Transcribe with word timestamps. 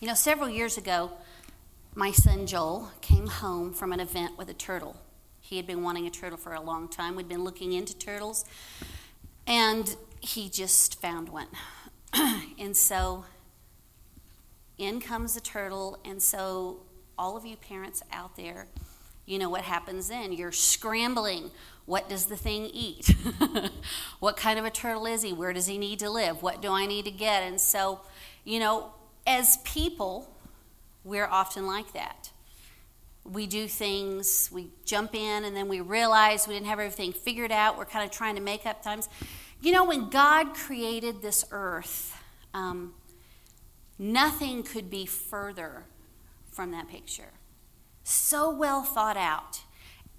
You 0.00 0.06
know, 0.06 0.14
several 0.14 0.48
years 0.48 0.78
ago, 0.78 1.10
my 1.94 2.10
son 2.10 2.46
Joel 2.46 2.90
came 3.02 3.26
home 3.26 3.74
from 3.74 3.92
an 3.92 4.00
event 4.00 4.38
with 4.38 4.48
a 4.48 4.54
turtle. 4.54 4.96
He 5.40 5.58
had 5.58 5.66
been 5.66 5.82
wanting 5.82 6.06
a 6.06 6.10
turtle 6.10 6.38
for 6.38 6.54
a 6.54 6.60
long 6.62 6.88
time. 6.88 7.16
We'd 7.16 7.28
been 7.28 7.44
looking 7.44 7.74
into 7.74 7.94
turtles, 7.94 8.46
and 9.46 9.94
he 10.20 10.48
just 10.48 11.02
found 11.02 11.28
one. 11.28 11.48
and 12.58 12.74
so 12.74 13.26
in 14.78 15.02
comes 15.02 15.34
the 15.34 15.42
turtle, 15.42 16.00
and 16.02 16.22
so 16.22 16.78
all 17.18 17.36
of 17.36 17.44
you 17.44 17.56
parents 17.56 18.02
out 18.10 18.36
there, 18.36 18.68
you 19.26 19.38
know 19.38 19.50
what 19.50 19.64
happens 19.64 20.08
then. 20.08 20.32
You're 20.32 20.50
scrambling. 20.50 21.50
What 21.84 22.08
does 22.08 22.24
the 22.24 22.36
thing 22.36 22.70
eat? 22.72 23.14
what 24.18 24.38
kind 24.38 24.58
of 24.58 24.64
a 24.64 24.70
turtle 24.70 25.04
is 25.04 25.20
he? 25.20 25.34
Where 25.34 25.52
does 25.52 25.66
he 25.66 25.76
need 25.76 25.98
to 25.98 26.08
live? 26.08 26.42
What 26.42 26.62
do 26.62 26.72
I 26.72 26.86
need 26.86 27.04
to 27.04 27.10
get? 27.10 27.42
And 27.42 27.60
so, 27.60 28.00
you 28.44 28.60
know, 28.60 28.94
as 29.26 29.58
people, 29.58 30.34
we're 31.04 31.26
often 31.26 31.66
like 31.66 31.92
that. 31.92 32.30
We 33.24 33.46
do 33.46 33.68
things, 33.68 34.48
we 34.50 34.70
jump 34.84 35.14
in, 35.14 35.44
and 35.44 35.54
then 35.54 35.68
we 35.68 35.80
realize 35.80 36.48
we 36.48 36.54
didn't 36.54 36.66
have 36.66 36.78
everything 36.78 37.12
figured 37.12 37.52
out. 37.52 37.76
We're 37.76 37.84
kind 37.84 38.04
of 38.04 38.10
trying 38.10 38.34
to 38.36 38.40
make 38.40 38.66
up 38.66 38.82
times. 38.82 39.08
You 39.60 39.72
know, 39.72 39.84
when 39.84 40.08
God 40.08 40.54
created 40.54 41.20
this 41.20 41.44
earth, 41.50 42.16
um, 42.54 42.94
nothing 43.98 44.62
could 44.62 44.90
be 44.90 45.04
further 45.06 45.84
from 46.50 46.70
that 46.72 46.88
picture. 46.88 47.32
So 48.02 48.50
well 48.50 48.82
thought 48.82 49.18
out, 49.18 49.60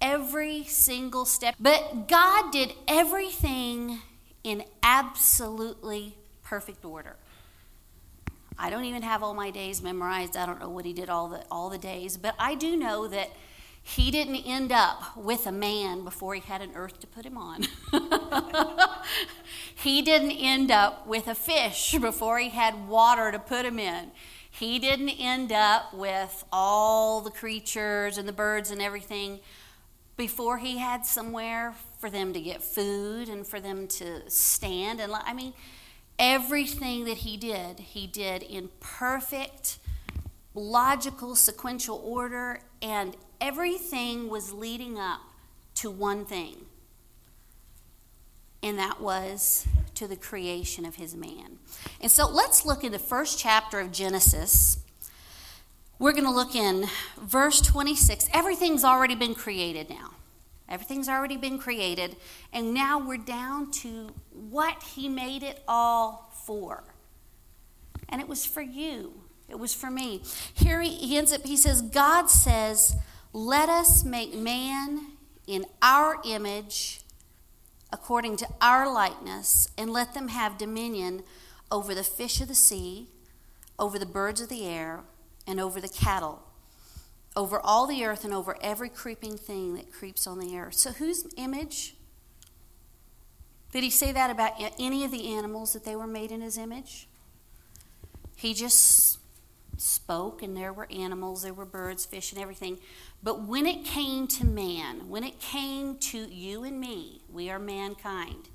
every 0.00 0.64
single 0.64 1.24
step. 1.24 1.56
But 1.58 2.08
God 2.08 2.52
did 2.52 2.72
everything 2.86 4.00
in 4.44 4.64
absolutely 4.82 6.16
perfect 6.42 6.84
order. 6.84 7.16
I 8.58 8.70
don't 8.70 8.84
even 8.84 9.02
have 9.02 9.22
all 9.22 9.34
my 9.34 9.50
days 9.50 9.82
memorized. 9.82 10.36
I 10.36 10.46
don't 10.46 10.60
know 10.60 10.68
what 10.68 10.84
he 10.84 10.92
did 10.92 11.08
all 11.08 11.28
the 11.28 11.44
all 11.50 11.70
the 11.70 11.78
days, 11.78 12.16
but 12.16 12.34
I 12.38 12.54
do 12.54 12.76
know 12.76 13.08
that 13.08 13.30
he 13.82 14.10
didn't 14.10 14.36
end 14.46 14.70
up 14.70 15.16
with 15.16 15.46
a 15.46 15.52
man 15.52 16.04
before 16.04 16.34
he 16.34 16.40
had 16.40 16.62
an 16.62 16.70
earth 16.74 17.00
to 17.00 17.06
put 17.06 17.26
him 17.26 17.36
on. 17.36 17.64
he 19.74 20.02
didn't 20.02 20.30
end 20.30 20.70
up 20.70 21.06
with 21.06 21.26
a 21.26 21.34
fish 21.34 21.96
before 22.00 22.38
he 22.38 22.50
had 22.50 22.86
water 22.88 23.32
to 23.32 23.38
put 23.38 23.66
him 23.66 23.78
in. 23.78 24.12
He 24.48 24.78
didn't 24.78 25.08
end 25.08 25.50
up 25.50 25.92
with 25.92 26.44
all 26.52 27.20
the 27.20 27.30
creatures 27.30 28.18
and 28.18 28.28
the 28.28 28.32
birds 28.32 28.70
and 28.70 28.80
everything 28.80 29.40
before 30.16 30.58
he 30.58 30.78
had 30.78 31.04
somewhere 31.04 31.74
for 31.98 32.10
them 32.10 32.32
to 32.34 32.40
get 32.40 32.62
food 32.62 33.28
and 33.28 33.46
for 33.46 33.60
them 33.60 33.88
to 33.88 34.30
stand 34.30 35.00
and 35.00 35.12
I 35.12 35.32
mean 35.32 35.54
everything 36.22 37.04
that 37.04 37.18
he 37.18 37.36
did 37.36 37.80
he 37.80 38.06
did 38.06 38.44
in 38.44 38.70
perfect 38.78 39.78
logical 40.54 41.34
sequential 41.34 42.00
order 42.04 42.60
and 42.80 43.16
everything 43.40 44.28
was 44.28 44.52
leading 44.52 44.98
up 44.98 45.20
to 45.74 45.90
one 45.90 46.24
thing, 46.24 46.56
and 48.62 48.78
that 48.78 49.00
was 49.00 49.66
to 49.94 50.06
the 50.06 50.16
creation 50.16 50.84
of 50.84 50.94
his 50.94 51.14
man. 51.16 51.58
And 52.00 52.10
so 52.10 52.28
let's 52.28 52.64
look 52.64 52.84
in 52.84 52.92
the 52.92 52.98
first 52.98 53.38
chapter 53.38 53.80
of 53.80 53.90
Genesis. 53.90 54.78
We're 55.98 56.12
going 56.12 56.24
to 56.24 56.30
look 56.30 56.54
in 56.54 56.86
verse 57.20 57.60
26. 57.60 58.28
Everything's 58.32 58.84
already 58.84 59.14
been 59.14 59.34
created 59.34 59.90
now. 59.90 60.10
Everything's 60.72 61.08
already 61.08 61.36
been 61.36 61.58
created. 61.58 62.16
And 62.50 62.72
now 62.72 62.98
we're 62.98 63.18
down 63.18 63.70
to 63.82 64.08
what 64.32 64.82
he 64.82 65.06
made 65.06 65.42
it 65.42 65.62
all 65.68 66.32
for. 66.46 66.82
And 68.08 68.22
it 68.22 68.26
was 68.26 68.46
for 68.46 68.62
you, 68.62 69.12
it 69.48 69.58
was 69.58 69.74
for 69.74 69.90
me. 69.90 70.22
Here 70.54 70.80
he, 70.80 70.88
he 70.94 71.18
ends 71.18 71.32
up, 71.32 71.44
he 71.44 71.58
says, 71.58 71.82
God 71.82 72.30
says, 72.30 72.96
let 73.34 73.68
us 73.68 74.02
make 74.02 74.34
man 74.34 75.12
in 75.46 75.66
our 75.82 76.16
image, 76.24 77.02
according 77.92 78.36
to 78.38 78.48
our 78.60 78.90
likeness, 78.90 79.68
and 79.76 79.92
let 79.92 80.14
them 80.14 80.28
have 80.28 80.56
dominion 80.56 81.22
over 81.70 81.94
the 81.94 82.02
fish 82.02 82.40
of 82.40 82.48
the 82.48 82.54
sea, 82.54 83.08
over 83.78 83.98
the 83.98 84.06
birds 84.06 84.40
of 84.40 84.48
the 84.48 84.66
air, 84.66 85.00
and 85.46 85.60
over 85.60 85.80
the 85.80 85.88
cattle, 85.88 86.42
over 87.34 87.60
all 87.60 87.86
the 87.86 88.04
earth, 88.04 88.24
and 88.24 88.34
over 88.34 88.56
every 88.60 88.88
creeping 88.88 89.36
thing 89.36 89.74
that 89.74 89.92
creeps 89.92 90.26
on 90.26 90.38
the 90.38 90.58
earth. 90.58 90.74
So, 90.74 90.90
whose 90.90 91.26
image? 91.36 91.96
Did 93.72 93.82
he 93.82 93.90
say 93.90 94.12
that 94.12 94.30
about 94.30 94.52
any 94.78 95.04
of 95.04 95.10
the 95.10 95.34
animals 95.34 95.72
that 95.72 95.84
they 95.84 95.96
were 95.96 96.06
made 96.06 96.30
in 96.30 96.42
his 96.42 96.58
image? 96.58 97.08
He 98.36 98.52
just 98.52 99.18
spoke, 99.78 100.42
and 100.42 100.56
there 100.56 100.72
were 100.72 100.86
animals, 100.90 101.42
there 101.42 101.54
were 101.54 101.64
birds, 101.64 102.04
fish, 102.04 102.32
and 102.32 102.40
everything. 102.40 102.78
But 103.22 103.42
when 103.42 103.66
it 103.66 103.84
came 103.84 104.26
to 104.28 104.44
man, 104.44 105.08
when 105.08 105.24
it 105.24 105.40
came 105.40 105.96
to 105.98 106.18
you 106.18 106.64
and 106.64 106.78
me, 106.78 107.22
we 107.30 107.50
are 107.50 107.58
mankind, 107.58 108.48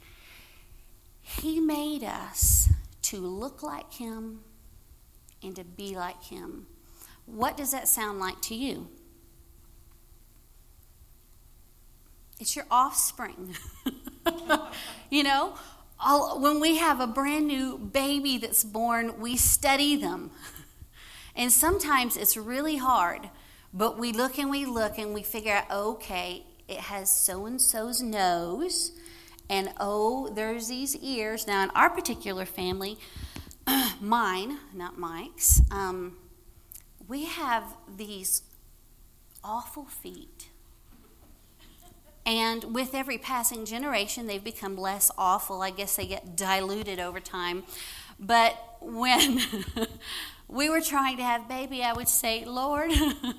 he 1.22 1.60
made 1.60 2.04
us 2.04 2.70
to 3.04 3.18
look 3.18 3.64
like 3.64 3.94
him 3.94 4.42
and 5.42 5.56
to 5.56 5.64
be 5.64 5.96
like 5.96 6.24
him. 6.24 6.68
What 7.28 7.56
does 7.56 7.72
that 7.72 7.88
sound 7.88 8.20
like 8.20 8.42
to 8.44 8.56
you? 8.56 8.88
It's 12.40 12.56
your 12.56 12.66
offspring. 12.72 13.56
you 15.10 15.24
know, 15.24 15.56
all, 16.00 16.40
when 16.40 16.60
we 16.60 16.78
have 16.78 17.00
a 17.00 17.08
brand 17.08 17.48
new 17.48 17.78
baby 17.78 18.38
that's 18.38 18.64
born, 18.64 19.20
we 19.20 19.38
study 19.38 19.96
them. 19.96 20.32
And 21.40 21.52
sometimes 21.52 22.18
it's 22.18 22.36
really 22.36 22.78
hard, 22.78 23.30
but 23.72 24.00
we 24.00 24.12
look 24.12 24.40
and 24.40 24.50
we 24.50 24.66
look 24.66 24.98
and 24.98 25.14
we 25.14 25.22
figure 25.22 25.54
out, 25.54 25.70
okay, 25.70 26.42
it 26.68 26.80
has 26.80 27.12
so 27.12 27.46
and 27.46 27.62
so's 27.62 28.02
nose, 28.02 28.92
and 29.48 29.70
oh, 29.80 30.30
there's 30.30 30.68
these 30.68 30.96
ears. 30.96 31.46
Now, 31.46 31.62
in 31.62 31.70
our 31.76 31.92
particular 31.92 32.48
family, 32.48 32.98
mine, 34.02 34.58
not 34.74 34.98
Mike's, 34.98 35.62
um, 35.70 36.18
we 37.08 37.26
have 37.26 37.64
these 37.96 38.42
awful 39.44 39.86
feet. 39.86 40.50
And 42.26 42.76
with 42.76 42.94
every 42.94 43.18
passing 43.18 43.64
generation, 43.66 44.28
they've 44.28 44.44
become 44.44 44.76
less 44.76 45.10
awful. 45.18 45.62
I 45.62 45.70
guess 45.70 45.96
they 45.96 46.06
get 46.06 46.36
diluted 46.36 47.00
over 47.00 47.22
time. 47.22 47.64
But 48.20 48.58
when 48.82 49.40
we 50.50 50.70
were 50.70 50.82
trying 50.82 51.18
to 51.18 51.24
have 51.24 51.48
baby, 51.48 51.84
I 51.84 51.94
would 51.94 52.10
say, 52.10 52.44
Lord, 52.44 52.92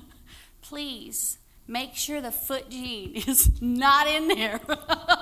please 0.61 1.37
make 1.69 1.95
sure 1.95 2.19
the 2.19 2.31
foot 2.31 2.69
gene 2.69 3.15
is 3.27 3.61
not 3.61 4.07
in 4.07 4.27
there. 4.27 4.59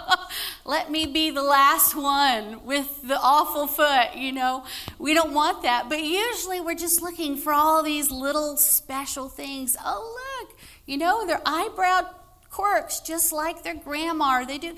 Let 0.66 0.90
me 0.90 1.06
be 1.06 1.30
the 1.30 1.44
last 1.44 1.94
one 1.94 2.66
with 2.66 3.02
the 3.04 3.20
awful 3.20 3.68
foot, 3.68 4.16
you 4.16 4.32
know. 4.32 4.64
We 4.98 5.14
don't 5.14 5.34
want 5.34 5.64
that. 5.64 5.90
But 5.90 6.04
usually 6.04 6.62
we're 6.62 6.76
just 6.76 7.02
looking 7.02 7.38
for 7.38 7.54
all 7.54 7.84
these 7.84 8.12
little 8.12 8.58
special 8.58 9.30
things. 9.30 9.76
Oh, 9.84 10.40
look, 10.42 10.58
you 10.86 10.98
know, 10.98 11.26
their 11.26 11.42
eyebrow 11.46 12.10
quirks 12.50 13.02
just 13.02 13.32
like 13.34 13.64
their 13.64 13.76
grandma. 13.76 14.44
They 14.46 14.58
do. 14.58 14.76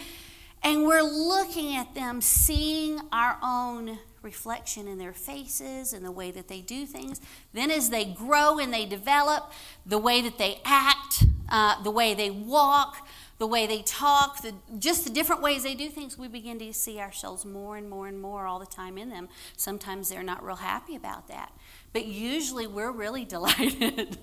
And 0.62 0.86
we're 0.86 1.02
looking 1.02 1.76
at 1.76 1.96
them, 1.96 2.20
seeing 2.20 3.00
our 3.12 3.38
own 3.42 4.00
reflection 4.22 4.88
in 4.88 4.98
their 4.98 5.14
faces 5.14 5.94
and 5.94 6.06
the 6.06 6.12
way 6.12 6.32
that 6.32 6.48
they 6.48 6.62
do 6.62 6.86
things. 6.86 7.22
Then, 7.54 7.72
as 7.72 7.90
they 7.90 8.06
grow 8.06 8.60
and 8.60 8.74
they 8.74 8.86
develop, 8.86 9.52
the 9.86 9.98
way 9.98 10.22
that 10.22 10.38
they 10.38 10.62
act, 10.66 11.24
uh, 11.50 11.82
the 11.84 11.92
way 11.92 12.14
they 12.14 12.30
walk, 12.30 13.08
the 13.40 13.48
way 13.48 13.66
they 13.66 13.82
talk, 13.82 14.42
the, 14.42 14.54
just 14.78 15.06
the 15.06 15.10
different 15.10 15.42
ways 15.42 15.64
they 15.64 15.74
do 15.74 15.90
things, 15.90 16.18
we 16.18 16.28
begin 16.28 16.60
to 16.60 16.74
see 16.74 17.00
ourselves 17.00 17.46
more 17.46 17.78
and 17.78 17.90
more 17.90 18.08
and 18.08 18.22
more 18.22 18.46
all 18.46 18.60
the 18.60 18.66
time 18.66 18.98
in 18.98 19.10
them. 19.10 19.30
Sometimes 19.56 20.10
they're 20.10 20.24
not 20.24 20.44
real 20.44 20.58
happy 20.58 20.96
about 20.96 21.28
that, 21.30 21.54
but 21.94 22.06
usually 22.06 22.68
we're 22.68 22.92
really 22.92 23.26
delighted. 23.26 24.18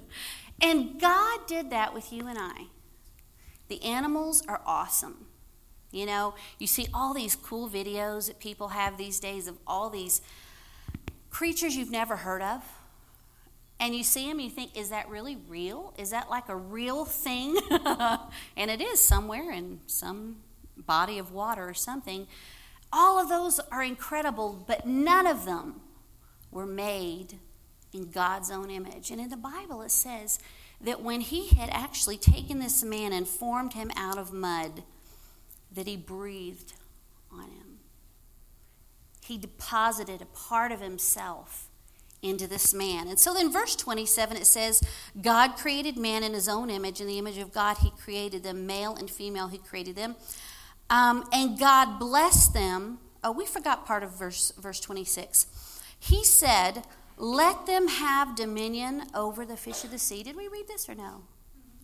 and 0.60 1.00
God 1.00 1.40
did 1.46 1.70
that 1.70 1.94
with 1.94 2.12
you 2.12 2.26
and 2.26 2.38
I. 2.38 2.66
The 3.68 3.82
animals 3.82 4.42
are 4.46 4.60
awesome. 4.64 5.26
You 5.96 6.04
know, 6.04 6.34
you 6.58 6.66
see 6.66 6.88
all 6.92 7.14
these 7.14 7.34
cool 7.34 7.70
videos 7.70 8.26
that 8.26 8.38
people 8.38 8.68
have 8.68 8.98
these 8.98 9.18
days 9.18 9.48
of 9.48 9.56
all 9.66 9.88
these 9.88 10.20
creatures 11.30 11.74
you've 11.74 11.90
never 11.90 12.16
heard 12.16 12.42
of. 12.42 12.62
And 13.80 13.94
you 13.94 14.04
see 14.04 14.28
them, 14.28 14.38
you 14.38 14.50
think, 14.50 14.76
is 14.76 14.90
that 14.90 15.08
really 15.08 15.38
real? 15.48 15.94
Is 15.96 16.10
that 16.10 16.28
like 16.28 16.50
a 16.50 16.56
real 16.56 17.06
thing? 17.06 17.56
and 18.56 18.70
it 18.70 18.82
is 18.82 19.00
somewhere 19.00 19.50
in 19.50 19.80
some 19.86 20.36
body 20.76 21.18
of 21.18 21.32
water 21.32 21.66
or 21.66 21.74
something. 21.74 22.26
All 22.92 23.18
of 23.18 23.30
those 23.30 23.58
are 23.72 23.82
incredible, 23.82 24.64
but 24.66 24.86
none 24.86 25.26
of 25.26 25.46
them 25.46 25.80
were 26.50 26.66
made 26.66 27.38
in 27.92 28.10
God's 28.10 28.50
own 28.50 28.70
image. 28.70 29.10
And 29.10 29.20
in 29.20 29.30
the 29.30 29.36
Bible, 29.36 29.80
it 29.80 29.90
says 29.90 30.38
that 30.80 31.02
when 31.02 31.22
He 31.22 31.48
had 31.48 31.70
actually 31.70 32.18
taken 32.18 32.58
this 32.58 32.82
man 32.84 33.14
and 33.14 33.26
formed 33.26 33.72
him 33.72 33.90
out 33.96 34.18
of 34.18 34.32
mud, 34.32 34.82
that 35.76 35.86
he 35.86 35.96
breathed 35.96 36.72
on 37.32 37.44
him. 37.44 37.78
He 39.24 39.38
deposited 39.38 40.20
a 40.20 40.26
part 40.26 40.72
of 40.72 40.80
himself 40.80 41.68
into 42.22 42.46
this 42.46 42.74
man. 42.74 43.08
And 43.08 43.18
so 43.18 43.36
in 43.38 43.52
verse 43.52 43.76
27, 43.76 44.36
it 44.36 44.46
says, 44.46 44.82
God 45.20 45.56
created 45.56 45.96
man 45.96 46.22
in 46.22 46.32
his 46.32 46.48
own 46.48 46.70
image. 46.70 47.00
In 47.00 47.06
the 47.06 47.18
image 47.18 47.38
of 47.38 47.52
God, 47.52 47.78
he 47.78 47.90
created 47.90 48.42
them, 48.42 48.66
male 48.66 48.96
and 48.96 49.10
female, 49.10 49.48
he 49.48 49.58
created 49.58 49.96
them. 49.96 50.16
Um, 50.88 51.28
and 51.32 51.58
God 51.58 51.98
blessed 51.98 52.54
them. 52.54 52.98
Oh, 53.22 53.32
we 53.32 53.46
forgot 53.46 53.86
part 53.86 54.02
of 54.02 54.16
verse, 54.16 54.52
verse 54.58 54.80
26. 54.80 55.46
He 55.98 56.24
said, 56.24 56.84
Let 57.16 57.66
them 57.66 57.88
have 57.88 58.36
dominion 58.36 59.02
over 59.14 59.44
the 59.44 59.56
fish 59.56 59.84
of 59.84 59.90
the 59.90 59.98
sea. 59.98 60.22
Did 60.22 60.36
we 60.36 60.48
read 60.48 60.68
this 60.68 60.88
or 60.88 60.94
no? 60.94 61.22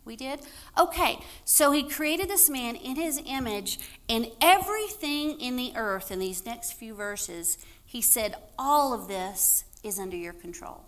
We 0.04 0.16
did? 0.16 0.40
Okay, 0.78 1.18
so 1.44 1.70
he 1.70 1.82
created 1.82 2.28
this 2.28 2.50
man 2.50 2.74
in 2.74 2.96
his 2.96 3.20
image, 3.24 3.78
and 4.08 4.28
everything 4.40 5.40
in 5.40 5.56
the 5.56 5.72
earth, 5.76 6.10
in 6.10 6.18
these 6.18 6.44
next 6.44 6.72
few 6.72 6.94
verses, 6.94 7.58
he 7.84 8.00
said, 8.00 8.34
All 8.58 8.92
of 8.92 9.06
this 9.06 9.64
is 9.84 10.00
under 10.00 10.16
your 10.16 10.32
control. 10.32 10.84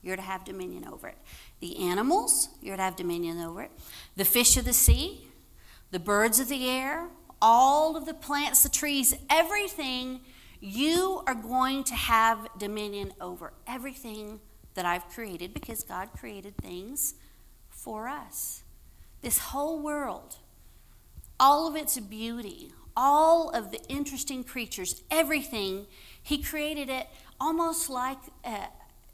You're 0.00 0.16
to 0.16 0.22
have 0.22 0.44
dominion 0.44 0.86
over 0.86 1.08
it. 1.08 1.18
The 1.60 1.78
animals, 1.78 2.48
you're 2.60 2.76
to 2.76 2.82
have 2.82 2.96
dominion 2.96 3.40
over 3.40 3.62
it. 3.62 3.70
The 4.16 4.24
fish 4.24 4.56
of 4.56 4.64
the 4.64 4.72
sea, 4.72 5.28
the 5.90 6.00
birds 6.00 6.38
of 6.40 6.48
the 6.48 6.68
air, 6.68 7.08
all 7.40 7.96
of 7.96 8.06
the 8.06 8.14
plants, 8.14 8.62
the 8.62 8.68
trees, 8.68 9.14
everything, 9.28 10.20
you 10.60 11.22
are 11.26 11.34
going 11.34 11.82
to 11.84 11.94
have 11.94 12.48
dominion 12.58 13.12
over. 13.20 13.52
Everything 13.66 14.40
that 14.74 14.84
I've 14.84 15.08
created 15.08 15.52
because 15.52 15.82
God 15.82 16.10
created 16.16 16.56
things 16.56 17.14
for 17.82 18.08
us. 18.08 18.62
This 19.22 19.38
whole 19.38 19.80
world, 19.80 20.36
all 21.38 21.68
of 21.68 21.76
its 21.76 21.98
beauty, 21.98 22.72
all 22.96 23.50
of 23.50 23.70
the 23.70 23.82
interesting 23.88 24.44
creatures, 24.44 25.02
everything, 25.10 25.86
He 26.22 26.42
created 26.42 26.88
it 26.88 27.08
almost 27.40 27.90
like 27.90 28.18
uh, 28.44 28.66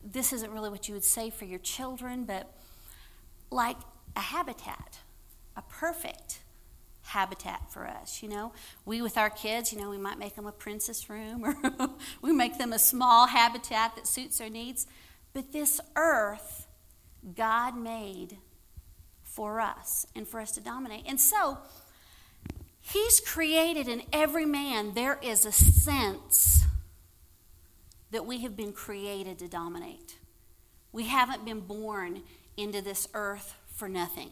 this 0.04 0.32
isn't 0.32 0.52
really 0.52 0.68
what 0.68 0.88
you 0.88 0.94
would 0.94 1.04
say 1.04 1.30
for 1.30 1.44
your 1.46 1.58
children, 1.58 2.24
but 2.24 2.52
like 3.50 3.78
a 4.14 4.20
habitat, 4.20 4.98
a 5.56 5.62
perfect 5.62 6.40
habitat 7.02 7.72
for 7.72 7.86
us. 7.86 8.22
You 8.22 8.28
know, 8.28 8.52
we 8.84 9.00
with 9.00 9.16
our 9.16 9.30
kids, 9.30 9.72
you 9.72 9.80
know, 9.80 9.88
we 9.88 9.98
might 9.98 10.18
make 10.18 10.36
them 10.36 10.46
a 10.46 10.52
princess 10.52 11.08
room 11.08 11.44
or 11.44 11.56
we 12.22 12.32
make 12.32 12.58
them 12.58 12.72
a 12.72 12.78
small 12.78 13.28
habitat 13.28 13.96
that 13.96 14.06
suits 14.06 14.38
their 14.38 14.50
needs. 14.50 14.86
But 15.32 15.52
this 15.52 15.80
earth, 15.96 16.66
God 17.34 17.76
made 17.76 18.38
for 19.38 19.60
us 19.60 20.04
and 20.16 20.26
for 20.26 20.40
us 20.40 20.50
to 20.50 20.60
dominate. 20.60 21.04
And 21.06 21.20
so, 21.20 21.58
He's 22.80 23.20
created 23.20 23.86
in 23.86 24.02
every 24.12 24.46
man, 24.46 24.94
there 24.94 25.20
is 25.22 25.44
a 25.44 25.52
sense 25.52 26.64
that 28.10 28.26
we 28.26 28.40
have 28.40 28.56
been 28.56 28.72
created 28.72 29.38
to 29.38 29.46
dominate. 29.46 30.16
We 30.90 31.04
haven't 31.04 31.44
been 31.44 31.60
born 31.60 32.22
into 32.56 32.82
this 32.82 33.06
earth 33.14 33.54
for 33.72 33.88
nothing. 33.88 34.30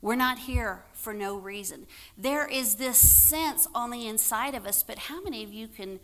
We're 0.00 0.14
not 0.14 0.40
here 0.40 0.84
for 0.92 1.12
no 1.12 1.36
reason. 1.36 1.86
There 2.16 2.46
is 2.46 2.76
this 2.76 2.98
sense 2.98 3.66
on 3.74 3.90
the 3.90 4.06
inside 4.06 4.54
of 4.54 4.64
us, 4.64 4.84
but 4.84 4.98
how 4.98 5.20
many 5.22 5.42
of 5.42 5.52
you 5.52 5.66
can 5.66 5.98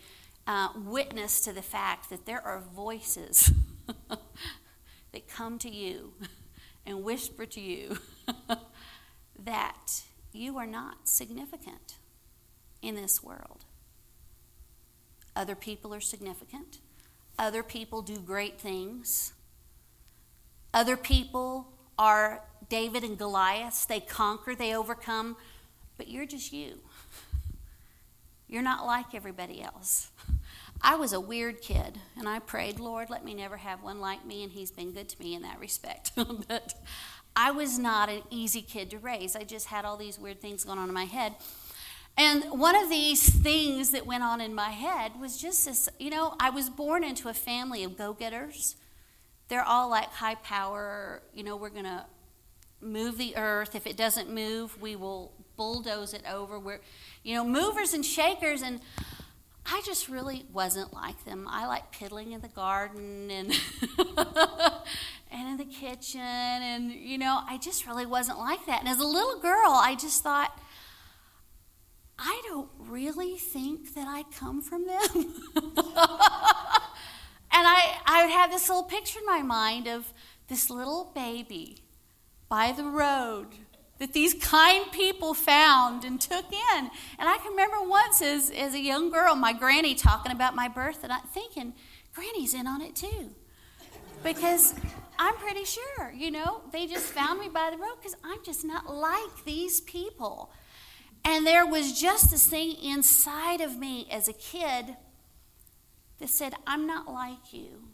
uh, 0.49 0.71
witness 0.75 1.41
to 1.43 1.53
the 1.53 1.63
fact 1.63 2.11
that 2.11 2.27
there 2.27 2.41
are 2.41 2.61
voices 2.75 3.53
that 5.13 5.29
come 5.29 5.61
to 5.61 5.71
you 5.71 6.15
and 6.87 7.03
whisper 7.03 7.47
to 7.47 7.61
you 7.61 7.99
that 9.45 10.03
you 10.33 10.59
are 10.59 10.67
not 10.67 11.09
significant 11.09 11.97
in 12.83 12.95
this 12.95 13.23
world? 13.23 13.65
Other 15.35 15.55
people 15.55 15.93
are 15.93 16.01
significant. 16.01 16.79
Other 17.39 17.63
people 17.63 18.01
do 18.01 18.19
great 18.19 18.59
things. 18.59 19.35
Other 20.73 20.97
people 20.97 21.69
are 21.99 22.43
David 22.69 23.05
and 23.05 23.19
Goliath. 23.19 23.87
They 23.87 24.01
conquer, 24.01 24.55
they 24.55 24.75
overcome, 24.75 25.37
but 25.97 26.09
you're 26.09 26.27
just 26.27 26.53
you. 26.53 26.79
You're 28.49 28.63
not 28.63 28.87
like 28.87 29.13
everybody 29.13 29.61
else. 29.61 30.11
I 30.83 30.97
was 30.97 31.13
a 31.13 31.21
weird 31.21 31.61
kid, 31.61 31.99
and 32.17 32.29
I 32.29 32.39
prayed, 32.39 32.79
Lord, 32.79 33.11
let 33.11 33.25
me 33.25 33.35
never 33.35 33.57
have 33.57 33.83
one 33.83 34.01
like 34.01 34.25
me, 34.25 34.43
and 34.43 34.53
He's 34.53 34.71
been 34.71 34.93
good 34.93 35.09
to 35.09 35.21
me 35.21 35.35
in 35.35 35.43
that 35.43 35.59
respect. 35.59 36.13
but 36.49 36.75
I 37.35 37.51
was 37.51 37.79
not 37.79 38.09
an 38.09 38.23
easy 38.31 38.63
kid 38.63 38.91
to 38.91 38.99
raise. 38.99 39.37
I 39.37 39.45
just 39.45 39.67
had 39.67 39.85
all 39.85 39.97
these 39.97 40.19
weird 40.19 40.41
things 40.41 40.65
going 40.65 40.79
on 40.79 40.89
in 40.89 40.95
my 40.95 41.05
head. 41.05 41.35
And 42.17 42.45
one 42.59 42.75
of 42.75 42.89
these 42.89 43.29
things 43.29 43.91
that 43.91 44.07
went 44.07 44.23
on 44.23 44.41
in 44.41 44.55
my 44.55 44.71
head 44.71 45.13
was 45.21 45.37
just 45.37 45.67
this 45.67 45.89
you 45.99 46.09
know, 46.09 46.35
I 46.41 46.49
was 46.49 46.71
born 46.71 47.05
into 47.05 47.29
a 47.29 47.35
family 47.35 47.85
of 47.85 47.99
go 47.99 48.15
getters. 48.15 48.77
They're 49.49 49.63
all 49.63 49.91
like 49.91 50.09
high 50.09 50.37
power, 50.37 51.23
you 51.35 51.45
know, 51.45 51.57
we're 51.57 51.71
going 51.71 51.85
to 51.85 52.07
move 52.81 53.19
the 53.19 53.37
earth. 53.37 53.75
If 53.75 53.87
it 53.87 53.97
doesn't 53.97 54.31
move, 54.31 54.81
we 54.81 54.97
will 54.97 55.33
bulldoze 55.57 56.15
it 56.15 56.23
over. 56.31 56.59
We're, 56.59 56.81
you 57.23 57.35
know, 57.35 57.45
movers 57.45 57.93
and 57.93 58.05
shakers. 58.05 58.63
And 58.63 58.81
I 59.69 59.83
just 59.85 60.09
really 60.09 60.47
wasn't 60.53 60.93
like 60.93 61.25
them. 61.25 61.47
I 61.51 61.67
like 61.67 61.91
piddling 61.91 62.33
in 62.33 62.41
the 62.41 62.49
garden 62.49 63.31
and 63.31 63.53
and 65.31 65.49
in 65.49 65.57
the 65.57 65.65
kitchen, 65.65 66.21
and 66.21 66.93
you 66.93 67.19
know, 67.19 67.41
I 67.49 67.59
just 67.59 67.87
really 67.87 68.07
wasn't 68.07 68.39
like 68.39 68.65
that. 68.67 68.81
And 68.81 68.89
as 68.89 69.01
a 69.01 69.07
little 69.07 69.41
girl, 69.41 69.71
I 69.73 69.97
just 69.99 70.23
thought 70.23 70.57
I 72.19 72.41
don't 72.47 72.71
really 72.79 73.37
think 73.37 73.95
that 73.95 74.07
I 74.09 74.23
come 74.35 74.63
from 74.63 74.87
them. 74.87 75.09
and 75.55 75.75
I, 77.53 77.99
I 78.07 78.23
would 78.25 78.33
have 78.33 78.51
this 78.51 78.69
little 78.69 78.85
picture 78.85 79.19
in 79.19 79.27
my 79.27 79.43
mind 79.43 79.87
of 79.87 80.13
this 80.49 80.71
little 80.71 81.13
baby 81.15 81.79
by 82.49 82.73
the 82.73 82.85
road 82.85 83.49
that 83.99 84.13
these 84.13 84.35
kind 84.35 84.91
people 84.93 85.33
found 85.33 86.05
and 86.05 86.21
took 86.21 86.53
in. 86.53 86.91
And 87.19 87.29
I 87.29 87.39
can 87.39 87.53
remember 87.53 87.89
once 87.89 88.21
as, 88.21 88.51
as 88.51 88.75
a 88.75 88.81
young 88.81 89.11
girl, 89.11 89.35
my 89.35 89.53
granny 89.53 89.95
talking 89.95 90.33
about 90.33 90.55
my 90.55 90.69
birth, 90.69 91.03
and 91.03 91.13
I'm 91.13 91.27
thinking, 91.33 91.73
Granny's 92.15 92.55
in 92.55 92.67
on 92.67 92.81
it 92.81 92.97
too. 92.97 93.31
Because 94.23 94.75
I'm 95.19 95.35
pretty 95.37 95.65
sure, 95.65 96.13
you 96.15 96.31
know, 96.31 96.63
they 96.73 96.87
just 96.87 97.07
found 97.07 97.41
me 97.41 97.49
by 97.49 97.71
the 97.71 97.77
road 97.77 97.97
because 97.99 98.17
I'm 98.25 98.43
just 98.45 98.65
not 98.65 98.93
like 98.93 99.45
these 99.45 99.81
people. 99.83 100.51
And 101.25 101.47
there 101.47 101.67
was 101.67 101.99
just 101.99 102.31
this 102.31 102.47
thing 102.47 102.77
inside 102.83 103.61
of 103.61 103.79
me 103.79 104.07
as 104.11 104.29
a 104.29 104.33
kid 104.33 104.97
that 106.19 106.29
said, 106.29 106.55
I'm 106.67 106.87
not 106.87 107.07
like 107.13 107.53
you. 107.53 107.89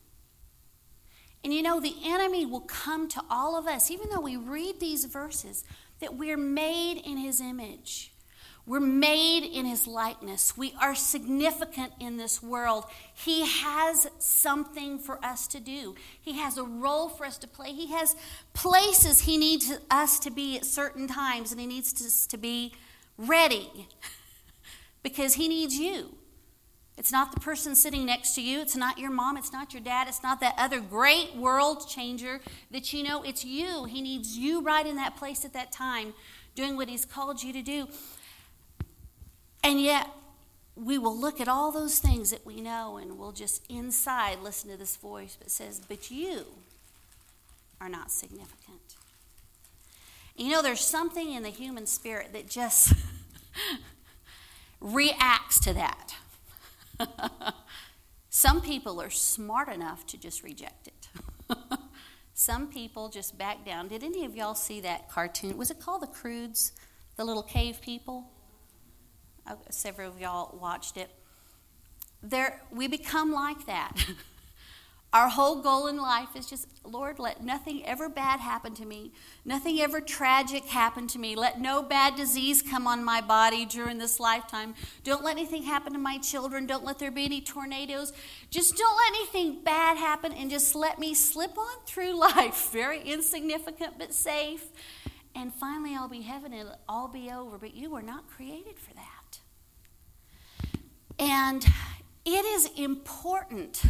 And 1.44 1.52
you 1.52 1.62
know, 1.62 1.80
the 1.80 1.96
enemy 2.04 2.46
will 2.46 2.60
come 2.60 3.08
to 3.08 3.22
all 3.28 3.56
of 3.58 3.66
us, 3.66 3.90
even 3.90 4.10
though 4.10 4.20
we 4.20 4.36
read 4.36 4.78
these 4.78 5.06
verses, 5.06 5.64
that 6.02 6.14
we're 6.14 6.36
made 6.36 6.98
in 6.98 7.16
his 7.16 7.40
image. 7.40 8.12
We're 8.66 8.78
made 8.78 9.44
in 9.44 9.64
his 9.64 9.88
likeness. 9.88 10.56
We 10.56 10.74
are 10.80 10.94
significant 10.94 11.94
in 11.98 12.16
this 12.16 12.40
world. 12.42 12.84
He 13.12 13.44
has 13.44 14.06
something 14.18 15.00
for 15.00 15.24
us 15.24 15.48
to 15.48 15.58
do. 15.58 15.96
He 16.20 16.34
has 16.34 16.58
a 16.58 16.62
role 16.62 17.08
for 17.08 17.24
us 17.24 17.38
to 17.38 17.48
play. 17.48 17.72
He 17.72 17.90
has 17.92 18.14
places 18.52 19.22
he 19.22 19.36
needs 19.36 19.72
us 19.90 20.20
to 20.20 20.30
be 20.30 20.58
at 20.58 20.64
certain 20.64 21.08
times, 21.08 21.50
and 21.50 21.60
he 21.60 21.66
needs 21.66 21.94
us 22.04 22.26
to 22.26 22.36
be 22.36 22.74
ready 23.16 23.88
because 25.02 25.34
He 25.34 25.48
needs 25.48 25.76
you. 25.76 26.14
It's 26.98 27.10
not 27.10 27.32
the 27.32 27.40
person 27.40 27.74
sitting 27.74 28.04
next 28.04 28.34
to 28.34 28.42
you. 28.42 28.60
It's 28.60 28.76
not 28.76 28.98
your 28.98 29.10
mom. 29.10 29.36
It's 29.36 29.52
not 29.52 29.72
your 29.72 29.82
dad. 29.82 30.08
It's 30.08 30.22
not 30.22 30.40
that 30.40 30.54
other 30.58 30.80
great 30.80 31.34
world 31.34 31.88
changer 31.88 32.40
that 32.70 32.92
you 32.92 33.02
know. 33.02 33.22
It's 33.22 33.44
you. 33.44 33.84
He 33.84 34.02
needs 34.02 34.36
you 34.36 34.62
right 34.62 34.86
in 34.86 34.96
that 34.96 35.16
place 35.16 35.44
at 35.44 35.54
that 35.54 35.72
time, 35.72 36.12
doing 36.54 36.76
what 36.76 36.88
He's 36.88 37.04
called 37.04 37.42
you 37.42 37.52
to 37.54 37.62
do. 37.62 37.88
And 39.64 39.80
yet, 39.80 40.08
we 40.74 40.98
will 40.98 41.16
look 41.16 41.40
at 41.40 41.48
all 41.48 41.70
those 41.72 41.98
things 41.98 42.30
that 42.30 42.46
we 42.46 42.60
know 42.60 42.96
and 42.96 43.18
we'll 43.18 43.32
just 43.32 43.64
inside 43.70 44.38
listen 44.42 44.70
to 44.70 44.76
this 44.76 44.96
voice 44.96 45.36
that 45.36 45.50
says, 45.50 45.80
But 45.80 46.10
you 46.10 46.44
are 47.80 47.88
not 47.88 48.10
significant. 48.10 48.96
You 50.36 50.50
know, 50.50 50.62
there's 50.62 50.80
something 50.80 51.32
in 51.32 51.42
the 51.42 51.50
human 51.50 51.86
spirit 51.86 52.32
that 52.32 52.48
just 52.48 52.94
reacts 54.80 55.60
to 55.60 55.74
that. 55.74 56.14
Some 58.30 58.60
people 58.60 59.00
are 59.00 59.10
smart 59.10 59.68
enough 59.68 60.06
to 60.06 60.18
just 60.18 60.42
reject 60.42 60.88
it. 60.88 61.08
Some 62.34 62.68
people 62.68 63.08
just 63.08 63.36
back 63.36 63.64
down. 63.64 63.88
Did 63.88 64.02
any 64.02 64.24
of 64.24 64.34
y'all 64.34 64.54
see 64.54 64.80
that 64.80 65.08
cartoon? 65.10 65.56
Was 65.58 65.70
it 65.70 65.80
called 65.80 66.02
The 66.02 66.06
Croods? 66.06 66.72
The 67.16 67.24
little 67.24 67.42
cave 67.42 67.80
people? 67.82 68.30
Uh, 69.46 69.56
several 69.70 70.10
of 70.10 70.20
y'all 70.20 70.58
watched 70.58 70.96
it. 70.96 71.10
There, 72.22 72.62
we 72.70 72.88
become 72.88 73.32
like 73.32 73.66
that. 73.66 73.92
Our 75.12 75.28
whole 75.28 75.60
goal 75.60 75.88
in 75.88 75.98
life 75.98 76.34
is 76.34 76.46
just, 76.46 76.66
Lord, 76.84 77.18
let 77.18 77.44
nothing 77.44 77.84
ever 77.84 78.08
bad 78.08 78.40
happen 78.40 78.72
to 78.76 78.86
me. 78.86 79.12
Nothing 79.44 79.78
ever 79.80 80.00
tragic 80.00 80.64
happen 80.64 81.06
to 81.08 81.18
me. 81.18 81.36
Let 81.36 81.60
no 81.60 81.82
bad 81.82 82.16
disease 82.16 82.62
come 82.62 82.86
on 82.86 83.04
my 83.04 83.20
body 83.20 83.66
during 83.66 83.98
this 83.98 84.18
lifetime. 84.18 84.74
Don't 85.04 85.22
let 85.22 85.36
anything 85.36 85.64
happen 85.64 85.92
to 85.92 85.98
my 85.98 86.16
children. 86.16 86.66
Don't 86.66 86.82
let 86.82 86.98
there 86.98 87.10
be 87.10 87.26
any 87.26 87.42
tornadoes. 87.42 88.14
Just 88.48 88.74
don't 88.78 88.96
let 88.96 89.08
anything 89.08 89.62
bad 89.62 89.98
happen 89.98 90.32
and 90.32 90.50
just 90.50 90.74
let 90.74 90.98
me 90.98 91.12
slip 91.12 91.58
on 91.58 91.76
through 91.86 92.14
life. 92.18 92.70
Very 92.72 93.02
insignificant 93.02 93.98
but 93.98 94.14
safe. 94.14 94.64
And 95.34 95.52
finally, 95.52 95.94
I'll 95.94 96.08
be 96.08 96.22
heaven 96.22 96.54
and 96.54 96.62
it'll 96.62 96.80
all 96.88 97.08
be 97.08 97.30
over. 97.30 97.58
But 97.58 97.74
you 97.74 97.90
were 97.90 98.02
not 98.02 98.30
created 98.30 98.78
for 98.78 98.94
that. 98.94 99.40
And 101.18 101.66
it 102.24 102.46
is 102.46 102.70
important 102.78 103.82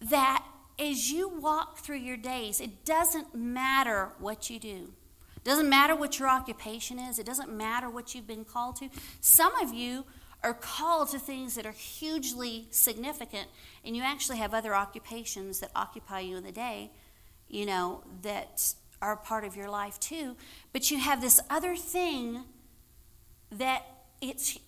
that 0.00 0.44
as 0.78 1.10
you 1.10 1.28
walk 1.28 1.78
through 1.78 1.98
your 1.98 2.16
days, 2.16 2.60
it 2.60 2.84
doesn't 2.84 3.34
matter 3.34 4.10
what 4.18 4.48
you 4.48 4.58
do. 4.58 4.92
It 5.36 5.44
doesn't 5.44 5.68
matter 5.68 5.96
what 5.96 6.18
your 6.18 6.28
occupation 6.28 6.98
is. 6.98 7.18
It 7.18 7.26
doesn't 7.26 7.52
matter 7.52 7.90
what 7.90 8.14
you've 8.14 8.26
been 8.26 8.44
called 8.44 8.76
to. 8.76 8.88
Some 9.20 9.54
of 9.56 9.72
you 9.72 10.04
are 10.44 10.54
called 10.54 11.10
to 11.10 11.18
things 11.18 11.54
that 11.56 11.66
are 11.66 11.72
hugely 11.72 12.68
significant, 12.70 13.48
and 13.84 13.96
you 13.96 14.02
actually 14.02 14.38
have 14.38 14.54
other 14.54 14.74
occupations 14.74 15.60
that 15.60 15.70
occupy 15.74 16.20
you 16.20 16.36
in 16.36 16.44
the 16.44 16.52
day, 16.52 16.92
you 17.48 17.66
know, 17.66 18.04
that 18.22 18.74
are 19.02 19.16
part 19.16 19.44
of 19.44 19.56
your 19.56 19.68
life 19.68 19.98
too. 19.98 20.36
But 20.72 20.90
you 20.90 20.98
have 20.98 21.20
this 21.20 21.40
other 21.50 21.76
thing 21.76 22.44
that 23.50 23.84
it's 24.20 24.58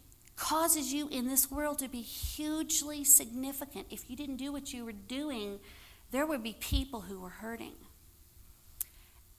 causes 0.40 0.92
you 0.92 1.06
in 1.10 1.28
this 1.28 1.50
world 1.50 1.78
to 1.78 1.88
be 1.88 2.00
hugely 2.00 3.04
significant. 3.04 3.86
If 3.90 4.08
you 4.08 4.16
didn't 4.16 4.36
do 4.36 4.50
what 4.50 4.72
you 4.72 4.84
were 4.86 4.92
doing, 4.92 5.60
there 6.10 6.26
would 6.26 6.42
be 6.42 6.56
people 6.58 7.02
who 7.02 7.20
were 7.20 7.28
hurting. 7.28 7.74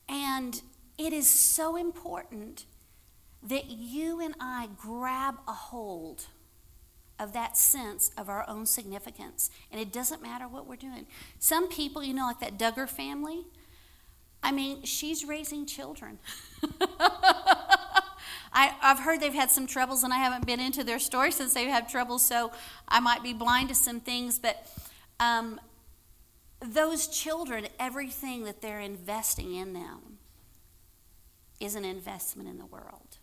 And 0.08 0.62
it 1.00 1.12
is 1.12 1.28
so 1.28 1.76
important 1.76 2.66
that 3.42 3.66
you 3.66 4.22
and 4.22 4.36
I 4.40 4.70
grab 4.78 5.40
a 5.48 5.54
hold 5.54 6.28
of 7.20 7.34
that 7.34 7.58
sense 7.58 8.12
of 8.16 8.30
our 8.30 8.48
own 8.48 8.68
significance. 8.68 9.50
And 9.72 9.82
it 9.82 9.92
doesn't 9.92 10.22
matter 10.22 10.48
what 10.48 10.68
we're 10.68 10.76
doing. 10.76 11.08
Some 11.40 11.68
people, 11.68 12.04
you 12.04 12.14
know, 12.14 12.28
like 12.28 12.40
that 12.42 12.60
Duggar 12.60 12.88
family, 12.88 13.46
I 14.44 14.52
mean, 14.52 14.84
she's 14.84 15.26
raising 15.26 15.66
children. 15.66 16.20
I, 18.54 18.74
have 18.82 19.00
heard 19.00 19.22
they've 19.22 19.34
had 19.34 19.52
some 19.52 19.68
troubles, 19.68 20.04
and 20.04 20.14
I 20.14 20.18
haven't 20.18 20.46
been 20.46 20.60
into 20.60 20.84
their 20.84 21.00
story 21.00 21.32
since 21.32 21.54
they've 21.54 21.70
had 21.70 21.88
troubles, 21.88 22.26
so 22.26 22.52
I 22.88 23.00
might 23.00 23.24
be 23.24 23.34
blind 23.34 23.70
to 23.70 23.76
some 23.76 24.00
things. 24.00 24.40
But 24.40 24.68
um, 25.20 25.60
those 26.60 27.08
children, 27.08 27.68
everything 27.80 28.44
that 28.46 28.62
they're 28.62 28.80
investing 28.80 29.56
in 29.56 29.74
them 29.74 30.20
is 31.60 31.76
an 31.76 31.86
investment 31.86 32.50
in 32.50 32.58
the 32.58 32.66
world. 32.66 33.18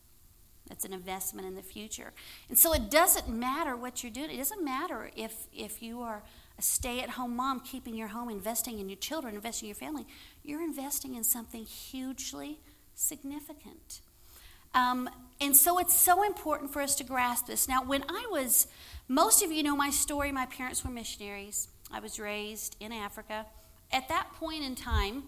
It's 0.71 0.85
an 0.85 0.93
investment 0.93 1.47
in 1.47 1.55
the 1.55 1.63
future. 1.63 2.13
And 2.49 2.59
so 2.59 2.73
it 2.73 2.91
doesn't 2.91 3.29
matter 3.29 3.77
what 3.77 4.03
you're 4.03 4.13
doing. 4.13 4.31
It 4.31 4.37
doesn't 4.37 4.65
matter 4.65 5.11
if, 5.17 5.47
if 5.53 5.83
you 5.83 6.03
are 6.03 6.23
a 6.59 6.63
stay 6.63 7.01
at 7.01 7.11
home 7.11 7.37
mom, 7.37 7.61
keeping 7.61 7.95
your 7.95 8.09
home, 8.09 8.29
investing 8.29 8.79
in 8.79 8.89
your 8.89 8.99
children, 8.99 9.35
investing 9.35 9.69
in 9.69 9.71
your 9.71 9.77
family. 9.77 10.07
You're 10.43 10.63
investing 10.63 11.15
in 11.15 11.25
something 11.25 11.65
hugely 11.65 12.59
significant. 12.95 14.01
Um, 14.79 15.11
and 15.41 15.57
so 15.57 15.79
it's 15.79 15.97
so 15.97 16.23
important 16.23 16.73
for 16.73 16.81
us 16.81 16.95
to 16.97 17.05
grasp 17.05 17.47
this. 17.47 17.69
Now, 17.69 17.83
when 17.83 18.05
I 18.09 18.27
was, 18.31 18.69
most 19.09 19.43
of 19.43 19.51
you 19.51 19.63
know 19.63 19.75
my 19.75 19.91
story, 19.91 20.31
my 20.31 20.47
parents 20.47 20.85
were 20.85 20.91
missionaries. 20.91 21.69
I 21.91 22.01
was 22.01 22.21
raised 22.21 22.77
in 22.79 22.93
Africa. 22.93 23.47
At 23.91 24.09
that 24.09 24.33
point 24.35 24.63
in 24.63 24.75
time, 24.77 25.25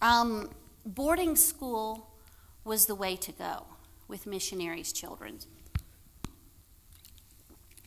um, 0.00 0.50
boarding 0.86 1.34
school 1.34 2.10
was 2.64 2.86
the 2.86 2.94
way 2.94 3.16
to 3.16 3.32
go 3.32 3.66
with 4.06 4.26
missionaries' 4.26 4.92
children. 4.92 5.38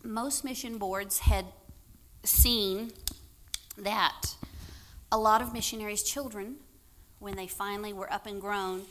Most 0.03 0.43
mission 0.43 0.77
boards 0.77 1.19
had 1.19 1.45
seen 2.23 2.91
that 3.77 4.35
a 5.09 5.17
lot 5.17 5.41
of 5.41 5.53
missionaries' 5.53 6.03
children, 6.03 6.55
when 7.19 7.35
they 7.35 7.47
finally 7.47 7.93
were 7.93 8.11
up 8.11 8.25
and 8.25 8.41
grown, 8.41 8.83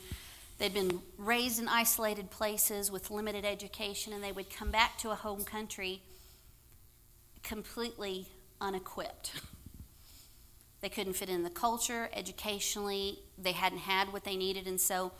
They'd 0.57 0.73
been 0.73 1.01
raised 1.17 1.59
in 1.59 1.67
isolated 1.67 2.31
places 2.31 2.89
with 2.89 3.11
limited 3.11 3.45
education, 3.45 4.13
and 4.13 4.23
they 4.23 4.31
would 4.31 4.49
come 4.49 4.71
back 4.71 4.97
to 4.99 5.11
a 5.11 5.15
home 5.15 5.43
country 5.43 6.01
completely 7.43 8.27
unequipped. 8.59 9.33
They 10.81 10.89
couldn't 10.89 11.13
fit 11.13 11.29
in 11.29 11.43
the 11.43 11.49
culture, 11.49 12.09
educationally, 12.13 13.19
they 13.37 13.51
hadn't 13.51 13.79
had 13.79 14.13
what 14.13 14.23
they 14.23 14.35
needed, 14.35 14.67
and 14.67 14.79
so 14.79 15.11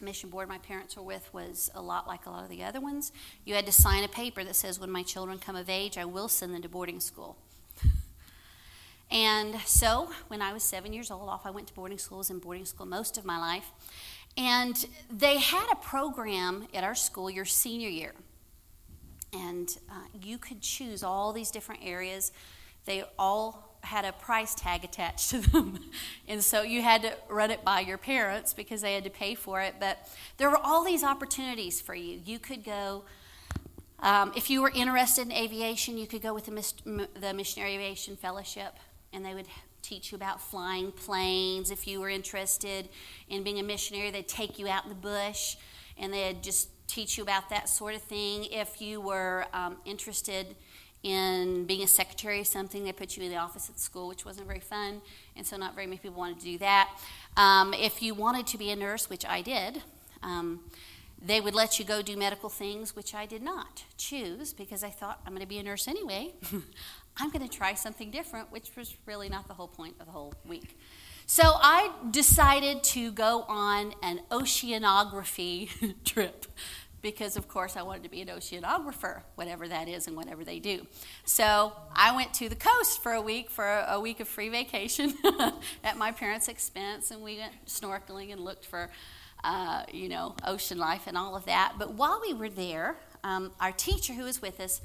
mission 0.00 0.30
board 0.30 0.48
my 0.48 0.58
parents 0.58 0.96
were 0.96 1.02
with 1.02 1.32
was 1.34 1.70
a 1.74 1.82
lot 1.82 2.06
like 2.06 2.26
a 2.26 2.30
lot 2.30 2.44
of 2.44 2.48
the 2.48 2.62
other 2.62 2.80
ones. 2.80 3.12
You 3.44 3.54
had 3.54 3.66
to 3.66 3.72
sign 3.72 4.04
a 4.04 4.08
paper 4.08 4.44
that 4.44 4.56
says, 4.56 4.78
when 4.78 4.90
my 4.90 5.02
children 5.02 5.38
come 5.38 5.56
of 5.56 5.68
age, 5.68 5.98
I 5.98 6.04
will 6.04 6.28
send 6.28 6.54
them 6.54 6.62
to 6.62 6.68
boarding 6.68 7.00
school. 7.00 7.36
and 9.10 9.56
so, 9.66 10.10
when 10.28 10.40
I 10.40 10.52
was 10.52 10.62
seven 10.62 10.92
years 10.92 11.10
old, 11.10 11.28
off 11.28 11.44
I 11.44 11.50
went 11.50 11.66
to 11.68 11.74
boarding 11.74 11.98
school. 11.98 12.18
I 12.18 12.20
was 12.20 12.30
in 12.30 12.38
boarding 12.38 12.64
school 12.64 12.86
most 12.86 13.18
of 13.18 13.24
my 13.24 13.38
life. 13.38 13.70
And 14.36 14.86
they 15.10 15.38
had 15.38 15.66
a 15.72 15.76
program 15.76 16.68
at 16.72 16.84
our 16.84 16.94
school 16.94 17.30
your 17.30 17.44
senior 17.44 17.88
year. 17.88 18.12
And 19.32 19.68
uh, 19.90 19.94
you 20.22 20.38
could 20.38 20.62
choose 20.62 21.02
all 21.02 21.32
these 21.32 21.50
different 21.50 21.82
areas. 21.84 22.32
They 22.84 23.04
all 23.18 23.68
had 23.82 24.04
a 24.04 24.12
price 24.12 24.54
tag 24.54 24.84
attached 24.84 25.30
to 25.30 25.40
them. 25.40 25.78
and 26.28 26.42
so 26.42 26.62
you 26.62 26.82
had 26.82 27.02
to 27.02 27.12
run 27.28 27.50
it 27.50 27.64
by 27.64 27.80
your 27.80 27.98
parents 27.98 28.52
because 28.54 28.80
they 28.80 28.94
had 28.94 29.04
to 29.04 29.10
pay 29.10 29.34
for 29.34 29.60
it. 29.60 29.76
But 29.78 30.08
there 30.36 30.50
were 30.50 30.58
all 30.58 30.84
these 30.84 31.04
opportunities 31.04 31.80
for 31.80 31.94
you. 31.94 32.20
You 32.24 32.38
could 32.38 32.64
go. 32.64 33.04
Um, 34.00 34.32
if 34.36 34.48
you 34.48 34.62
were 34.62 34.70
interested 34.70 35.22
in 35.22 35.32
aviation, 35.32 35.98
you 35.98 36.06
could 36.06 36.22
go 36.22 36.32
with 36.32 36.46
the, 36.46 37.08
the 37.20 37.34
Missionary 37.34 37.74
Aviation 37.74 38.16
Fellowship, 38.16 38.76
and 39.12 39.24
they 39.24 39.34
would 39.34 39.46
teach 39.88 40.12
you 40.12 40.16
about 40.16 40.40
flying 40.40 40.92
planes. 40.92 41.70
If 41.70 41.86
you 41.86 42.00
were 42.00 42.10
interested 42.10 42.88
in 43.28 43.42
being 43.42 43.58
a 43.58 43.62
missionary, 43.62 44.10
they'd 44.10 44.28
take 44.28 44.58
you 44.58 44.68
out 44.68 44.84
in 44.84 44.90
the 44.90 44.94
bush 44.94 45.56
and 45.96 46.12
they'd 46.12 46.42
just 46.42 46.68
teach 46.86 47.16
you 47.16 47.22
about 47.22 47.48
that 47.50 47.68
sort 47.68 47.94
of 47.94 48.02
thing. 48.02 48.44
If 48.50 48.82
you 48.82 49.00
were 49.00 49.46
um, 49.54 49.76
interested 49.86 50.56
in 51.02 51.64
being 51.64 51.82
a 51.82 51.86
secretary 51.86 52.40
or 52.40 52.44
something, 52.44 52.84
they 52.84 52.92
put 52.92 53.16
you 53.16 53.22
in 53.22 53.30
the 53.30 53.36
office 53.36 53.68
at 53.68 53.76
the 53.76 53.80
school, 53.80 54.08
which 54.08 54.24
wasn't 54.24 54.46
very 54.46 54.60
fun, 54.60 55.00
and 55.36 55.46
so 55.46 55.56
not 55.56 55.74
very 55.74 55.86
many 55.86 55.98
people 55.98 56.18
wanted 56.18 56.38
to 56.40 56.44
do 56.44 56.58
that. 56.58 56.90
Um, 57.36 57.72
if 57.72 58.02
you 58.02 58.14
wanted 58.14 58.46
to 58.48 58.58
be 58.58 58.70
a 58.70 58.76
nurse, 58.76 59.08
which 59.08 59.24
I 59.24 59.42
did, 59.42 59.82
um, 60.22 60.60
they 61.20 61.40
would 61.40 61.54
let 61.54 61.78
you 61.78 61.84
go 61.84 62.02
do 62.02 62.16
medical 62.16 62.48
things, 62.48 62.94
which 62.94 63.14
I 63.14 63.26
did 63.26 63.42
not 63.42 63.84
choose 63.96 64.52
because 64.52 64.84
I 64.84 64.90
thought 64.90 65.20
I'm 65.26 65.32
going 65.32 65.42
to 65.42 65.48
be 65.48 65.58
a 65.58 65.62
nurse 65.62 65.88
anyway. 65.88 66.32
I'm 67.18 67.30
going 67.30 67.46
to 67.46 67.54
try 67.54 67.74
something 67.74 68.10
different, 68.10 68.52
which 68.52 68.76
was 68.76 68.96
really 69.06 69.28
not 69.28 69.48
the 69.48 69.54
whole 69.54 69.68
point 69.68 69.96
of 69.98 70.06
the 70.06 70.12
whole 70.12 70.34
week. 70.46 70.78
So 71.26 71.42
I 71.44 71.90
decided 72.10 72.82
to 72.84 73.12
go 73.12 73.44
on 73.48 73.92
an 74.02 74.20
oceanography 74.30 75.94
trip 76.04 76.46
because, 77.02 77.36
of 77.36 77.48
course, 77.48 77.76
I 77.76 77.82
wanted 77.82 78.04
to 78.04 78.08
be 78.08 78.20
an 78.22 78.28
oceanographer, 78.28 79.22
whatever 79.34 79.68
that 79.68 79.88
is 79.88 80.06
and 80.06 80.16
whatever 80.16 80.44
they 80.44 80.58
do. 80.58 80.86
So 81.24 81.72
I 81.92 82.14
went 82.14 82.34
to 82.34 82.48
the 82.48 82.56
coast 82.56 83.02
for 83.02 83.12
a 83.12 83.20
week 83.20 83.50
for 83.50 83.84
a, 83.88 84.00
week 84.00 84.20
of 84.20 84.28
free 84.28 84.48
vacation 84.48 85.14
at 85.84 85.96
my 85.96 86.12
parents' 86.12 86.48
expense, 86.48 87.10
and 87.10 87.22
we 87.22 87.38
went 87.38 87.52
snorkeling 87.66 88.32
and 88.32 88.40
looked 88.40 88.64
for, 88.64 88.90
uh, 89.44 89.82
you 89.92 90.08
know, 90.08 90.34
ocean 90.44 90.78
life 90.78 91.06
and 91.06 91.16
all 91.16 91.36
of 91.36 91.44
that. 91.46 91.74
But 91.78 91.94
while 91.94 92.20
we 92.26 92.32
were 92.32 92.48
there, 92.48 92.96
um, 93.22 93.52
our 93.60 93.72
teacher 93.72 94.14
who 94.14 94.24
was 94.24 94.40
with 94.40 94.60
us 94.60 94.80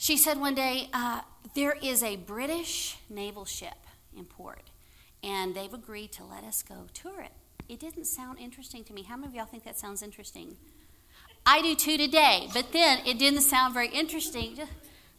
she 0.00 0.16
said 0.16 0.40
one 0.40 0.54
day, 0.54 0.88
uh, 0.94 1.20
There 1.54 1.76
is 1.82 2.02
a 2.02 2.16
British 2.16 2.96
naval 3.10 3.44
ship 3.44 3.76
in 4.16 4.24
port, 4.24 4.70
and 5.22 5.54
they've 5.54 5.74
agreed 5.74 6.10
to 6.12 6.24
let 6.24 6.42
us 6.42 6.62
go 6.62 6.86
tour 6.94 7.20
it. 7.20 7.32
It 7.68 7.80
didn't 7.80 8.06
sound 8.06 8.38
interesting 8.38 8.82
to 8.84 8.94
me. 8.94 9.02
How 9.02 9.16
many 9.16 9.28
of 9.28 9.34
y'all 9.34 9.44
think 9.44 9.64
that 9.64 9.78
sounds 9.78 10.02
interesting? 10.02 10.56
I 11.44 11.60
do 11.60 11.74
too 11.74 11.98
today, 11.98 12.48
but 12.54 12.72
then 12.72 13.00
it 13.04 13.18
didn't 13.18 13.42
sound 13.42 13.74
very 13.74 13.88
interesting. 13.88 14.56
Just 14.56 14.72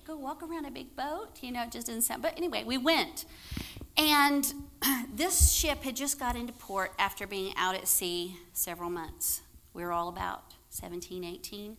go 0.08 0.16
walk 0.16 0.42
around 0.42 0.66
a 0.66 0.72
big 0.72 0.96
boat, 0.96 1.38
you 1.42 1.52
know, 1.52 1.62
it 1.62 1.72
just 1.72 1.86
didn't 1.86 2.02
sound. 2.02 2.24
But 2.24 2.36
anyway, 2.36 2.64
we 2.64 2.80
went. 2.80 3.26
And 3.98 4.52
this 5.14 5.52
ship 5.52 5.84
had 5.84 5.96
just 5.96 6.20
got 6.20 6.36
into 6.36 6.54
port 6.54 6.94
after 6.98 7.28
being 7.28 7.54
out 7.56 7.76
at 7.76 7.88
sea 7.88 8.36
several 8.52 8.90
months. 8.90 9.42
We 9.76 9.84
were 9.84 9.92
all 9.92 10.10
about 10.10 10.56
17, 10.70 11.24
18. 11.24 11.78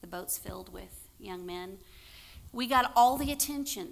The 0.00 0.06
boat's 0.06 0.38
filled 0.38 0.72
with 0.72 1.07
young 1.20 1.44
men. 1.44 1.78
We 2.52 2.66
got 2.66 2.92
all 2.96 3.16
the 3.16 3.30
attention 3.32 3.88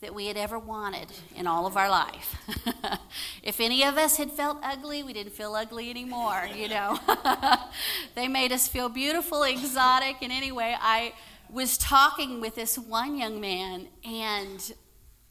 that 0.00 0.14
we 0.14 0.26
had 0.26 0.36
ever 0.36 0.58
wanted 0.58 1.08
in 1.34 1.46
all 1.46 1.66
of 1.66 1.76
our 1.76 1.90
life. 1.90 2.36
if 3.42 3.60
any 3.60 3.82
of 3.82 3.98
us 3.98 4.16
had 4.16 4.30
felt 4.30 4.58
ugly, 4.62 5.02
we 5.02 5.12
didn't 5.12 5.32
feel 5.32 5.54
ugly 5.54 5.90
anymore, 5.90 6.46
you 6.54 6.68
know. 6.68 6.98
they 8.14 8.28
made 8.28 8.52
us 8.52 8.68
feel 8.68 8.88
beautiful, 8.88 9.42
exotic, 9.42 10.16
and 10.22 10.30
anyway, 10.30 10.76
I 10.80 11.14
was 11.50 11.78
talking 11.78 12.40
with 12.40 12.54
this 12.54 12.78
one 12.78 13.16
young 13.16 13.40
man, 13.40 13.88
and 14.04 14.72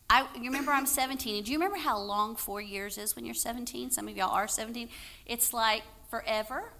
I 0.10 0.26
you 0.36 0.46
remember 0.46 0.72
I'm 0.72 0.86
17. 0.86 1.36
And 1.38 1.46
do 1.46 1.52
you 1.52 1.58
remember 1.58 1.78
how 1.78 1.98
long 2.00 2.36
four 2.36 2.62
years 2.62 2.98
is 2.98 3.16
when 3.16 3.26
you're 3.26 3.36
17? 3.36 3.92
Some 3.92 4.08
of 4.08 4.18
y'all 4.18 4.32
are 4.32 4.48
17. 4.48 4.90
It's 5.26 5.54
like 5.54 5.84
forever. 6.10 6.72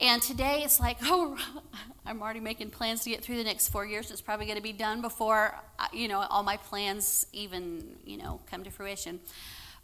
And 0.00 0.22
today 0.22 0.62
it's 0.64 0.78
like, 0.78 0.98
oh, 1.02 1.36
I'm 2.06 2.22
already 2.22 2.40
making 2.40 2.70
plans 2.70 3.02
to 3.04 3.10
get 3.10 3.22
through 3.22 3.36
the 3.36 3.44
next 3.44 3.68
four 3.68 3.84
years. 3.84 4.10
It's 4.10 4.20
probably 4.20 4.46
going 4.46 4.56
to 4.56 4.62
be 4.62 4.72
done 4.72 5.00
before, 5.00 5.58
uh, 5.78 5.86
you 5.92 6.08
know, 6.08 6.20
all 6.30 6.42
my 6.42 6.56
plans 6.56 7.26
even, 7.32 7.96
you 8.04 8.16
know, 8.16 8.40
come 8.50 8.64
to 8.64 8.70
fruition. 8.70 9.20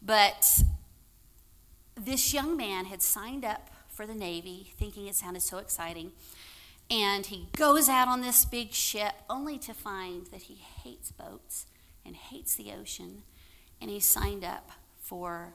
But 0.00 0.62
this 1.96 2.32
young 2.32 2.56
man 2.56 2.86
had 2.86 3.02
signed 3.02 3.44
up 3.44 3.70
for 3.88 4.06
the 4.06 4.14
Navy, 4.14 4.72
thinking 4.78 5.06
it 5.06 5.14
sounded 5.14 5.42
so 5.42 5.58
exciting. 5.58 6.12
And 6.90 7.26
he 7.26 7.48
goes 7.56 7.88
out 7.88 8.08
on 8.08 8.20
this 8.20 8.44
big 8.44 8.72
ship 8.72 9.14
only 9.30 9.58
to 9.58 9.72
find 9.72 10.26
that 10.26 10.42
he 10.42 10.54
hates 10.54 11.10
boats 11.10 11.66
and 12.04 12.14
hates 12.14 12.54
the 12.54 12.72
ocean. 12.72 13.22
And 13.80 13.90
he 13.90 14.00
signed 14.00 14.44
up 14.44 14.70
for 15.00 15.54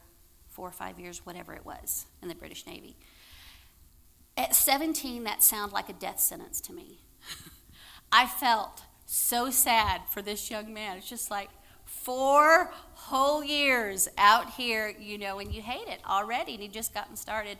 four 0.49 0.67
or 0.67 0.71
five 0.71 0.99
years, 0.99 1.25
whatever 1.25 1.53
it 1.53 1.65
was, 1.65 2.05
in 2.21 2.27
the 2.27 2.35
British 2.35 2.65
Navy. 2.65 2.95
At 4.39 4.55
17, 4.55 5.25
that 5.25 5.43
sounded 5.43 5.73
like 5.73 5.89
a 5.89 5.93
death 5.93 6.21
sentence 6.21 6.61
to 6.61 6.71
me. 6.71 7.01
I 8.11 8.25
felt 8.25 8.83
so 9.05 9.49
sad 9.49 10.03
for 10.07 10.21
this 10.21 10.49
young 10.49 10.73
man. 10.73 10.95
It's 10.95 11.09
just 11.09 11.29
like 11.29 11.49
four 11.83 12.71
whole 12.93 13.43
years 13.43 14.07
out 14.17 14.51
here, 14.51 14.95
you 14.97 15.17
know, 15.17 15.39
and 15.39 15.53
you 15.53 15.61
hate 15.61 15.89
it 15.89 15.99
already, 16.07 16.53
and 16.53 16.63
he 16.63 16.69
just 16.69 16.93
gotten 16.93 17.17
started. 17.17 17.57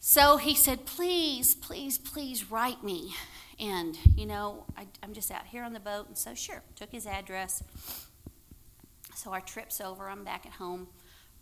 So 0.00 0.38
he 0.38 0.54
said, 0.54 0.86
Please, 0.86 1.54
please, 1.54 1.98
please 1.98 2.50
write 2.50 2.82
me. 2.82 3.14
And, 3.60 3.98
you 4.16 4.24
know, 4.24 4.64
I, 4.78 4.86
am 5.02 5.12
just 5.12 5.30
out 5.30 5.44
here 5.44 5.64
on 5.64 5.74
the 5.74 5.80
boat. 5.80 6.08
And 6.08 6.16
so, 6.16 6.34
sure, 6.34 6.62
took 6.76 6.92
his 6.92 7.06
address. 7.06 7.62
So 9.14 9.32
our 9.32 9.42
trip's 9.42 9.82
over. 9.82 10.08
I'm 10.08 10.24
back 10.24 10.46
at 10.46 10.52
home, 10.52 10.88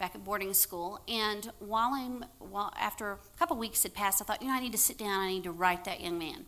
back 0.02 0.16
at 0.16 0.24
boarding 0.24 0.52
school. 0.52 1.00
And 1.06 1.48
while 1.60 1.92
I'm, 1.94 2.24
while, 2.40 2.72
after 2.76 3.12
a 3.12 3.18
couple 3.38 3.56
weeks 3.56 3.84
had 3.84 3.94
passed, 3.94 4.20
I 4.20 4.24
thought, 4.24 4.42
you 4.42 4.48
know, 4.48 4.54
I 4.54 4.58
need 4.58 4.72
to 4.72 4.78
sit 4.78 4.98
down. 4.98 5.20
I 5.20 5.28
need 5.28 5.44
to 5.44 5.52
write 5.52 5.84
that 5.84 6.00
young 6.00 6.18
man. 6.18 6.44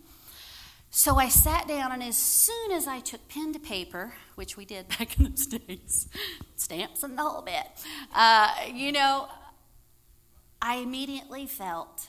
So 0.91 1.19
I 1.19 1.29
sat 1.29 1.69
down, 1.69 1.93
and 1.93 2.03
as 2.03 2.17
soon 2.17 2.73
as 2.73 2.89
I 2.89 2.99
took 2.99 3.29
pen 3.29 3.53
to 3.53 3.61
paper, 3.61 4.15
which 4.35 4.57
we 4.57 4.65
did 4.65 4.89
back 4.99 5.17
in 5.19 5.27
those 5.27 5.47
days, 5.47 6.09
stamps 6.57 7.05
and 7.05 7.17
the 7.17 7.23
whole 7.23 7.43
bit, 7.43 7.65
uh, 8.13 8.49
you 8.73 8.91
know, 8.91 9.29
I 10.61 10.77
immediately 10.79 11.47
felt 11.47 12.09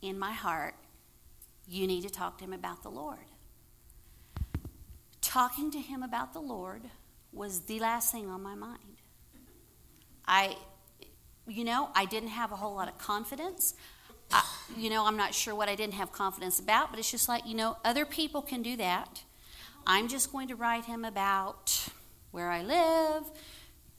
in 0.00 0.16
my 0.16 0.32
heart, 0.32 0.76
you 1.66 1.88
need 1.88 2.02
to 2.02 2.10
talk 2.10 2.38
to 2.38 2.44
him 2.44 2.52
about 2.52 2.84
the 2.84 2.90
Lord. 2.90 3.18
Talking 5.20 5.72
to 5.72 5.78
him 5.80 6.04
about 6.04 6.34
the 6.34 6.40
Lord 6.40 6.82
was 7.32 7.62
the 7.62 7.80
last 7.80 8.12
thing 8.12 8.28
on 8.30 8.44
my 8.44 8.54
mind. 8.54 8.78
I, 10.26 10.56
you 11.46 11.64
know, 11.64 11.90
I 11.94 12.04
didn't 12.04 12.30
have 12.30 12.52
a 12.52 12.56
whole 12.56 12.74
lot 12.74 12.88
of 12.88 12.98
confidence. 12.98 13.74
I, 14.30 14.42
you 14.76 14.90
know, 14.90 15.06
I'm 15.06 15.16
not 15.16 15.34
sure 15.34 15.54
what 15.54 15.68
I 15.68 15.74
didn't 15.74 15.94
have 15.94 16.12
confidence 16.12 16.58
about, 16.58 16.90
but 16.90 16.98
it's 16.98 17.10
just 17.10 17.28
like, 17.28 17.46
you 17.46 17.54
know, 17.54 17.76
other 17.84 18.04
people 18.04 18.42
can 18.42 18.62
do 18.62 18.76
that. 18.76 19.22
I'm 19.86 20.08
just 20.08 20.32
going 20.32 20.48
to 20.48 20.56
write 20.56 20.86
him 20.86 21.04
about 21.04 21.88
where 22.30 22.50
I 22.50 22.62
live, 22.62 23.24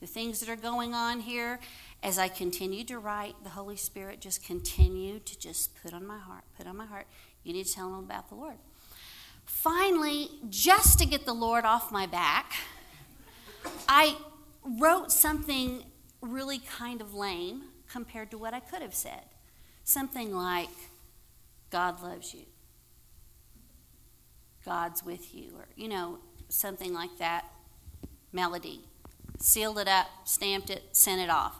the 0.01 0.07
things 0.07 0.39
that 0.39 0.49
are 0.49 0.55
going 0.55 0.93
on 0.93 1.21
here 1.21 1.59
as 2.05 2.19
I 2.19 2.27
continued 2.27 2.87
to 2.89 2.99
write, 2.99 3.33
the 3.43 3.49
Holy 3.49 3.77
Spirit 3.77 4.21
just 4.21 4.45
continued 4.45 5.25
to 5.25 5.39
just 5.39 5.71
put 5.81 5.93
on 5.93 6.05
my 6.05 6.19
heart, 6.19 6.43
put 6.55 6.67
on 6.67 6.77
my 6.77 6.85
heart, 6.85 7.07
you 7.43 7.53
need 7.53 7.65
to 7.65 7.73
tell 7.73 7.87
him 7.87 7.99
about 7.99 8.29
the 8.29 8.35
Lord. 8.35 8.57
Finally, 9.45 10.29
just 10.49 10.99
to 10.99 11.05
get 11.05 11.25
the 11.25 11.33
Lord 11.33 11.65
off 11.65 11.91
my 11.91 12.05
back, 12.05 12.53
I 13.87 14.17
wrote 14.63 15.11
something 15.11 15.83
really 16.25 16.59
kind 16.59 17.01
of 17.01 17.13
lame 17.13 17.63
compared 17.91 18.31
to 18.31 18.37
what 18.37 18.53
I 18.53 18.59
could 18.59 18.81
have 18.81 18.95
said. 18.95 19.23
Something 19.83 20.35
like, 20.35 20.69
God 21.69 22.01
loves 22.01 22.33
you, 22.33 22.45
God's 24.65 25.03
with 25.03 25.35
you, 25.35 25.51
or, 25.57 25.67
you 25.75 25.87
know, 25.87 26.19
something 26.49 26.93
like 26.93 27.17
that 27.19 27.45
melody. 28.31 28.81
Sealed 29.39 29.77
it 29.79 29.87
up, 29.87 30.07
stamped 30.23 30.69
it, 30.69 30.83
sent 30.91 31.21
it 31.21 31.29
off. 31.29 31.59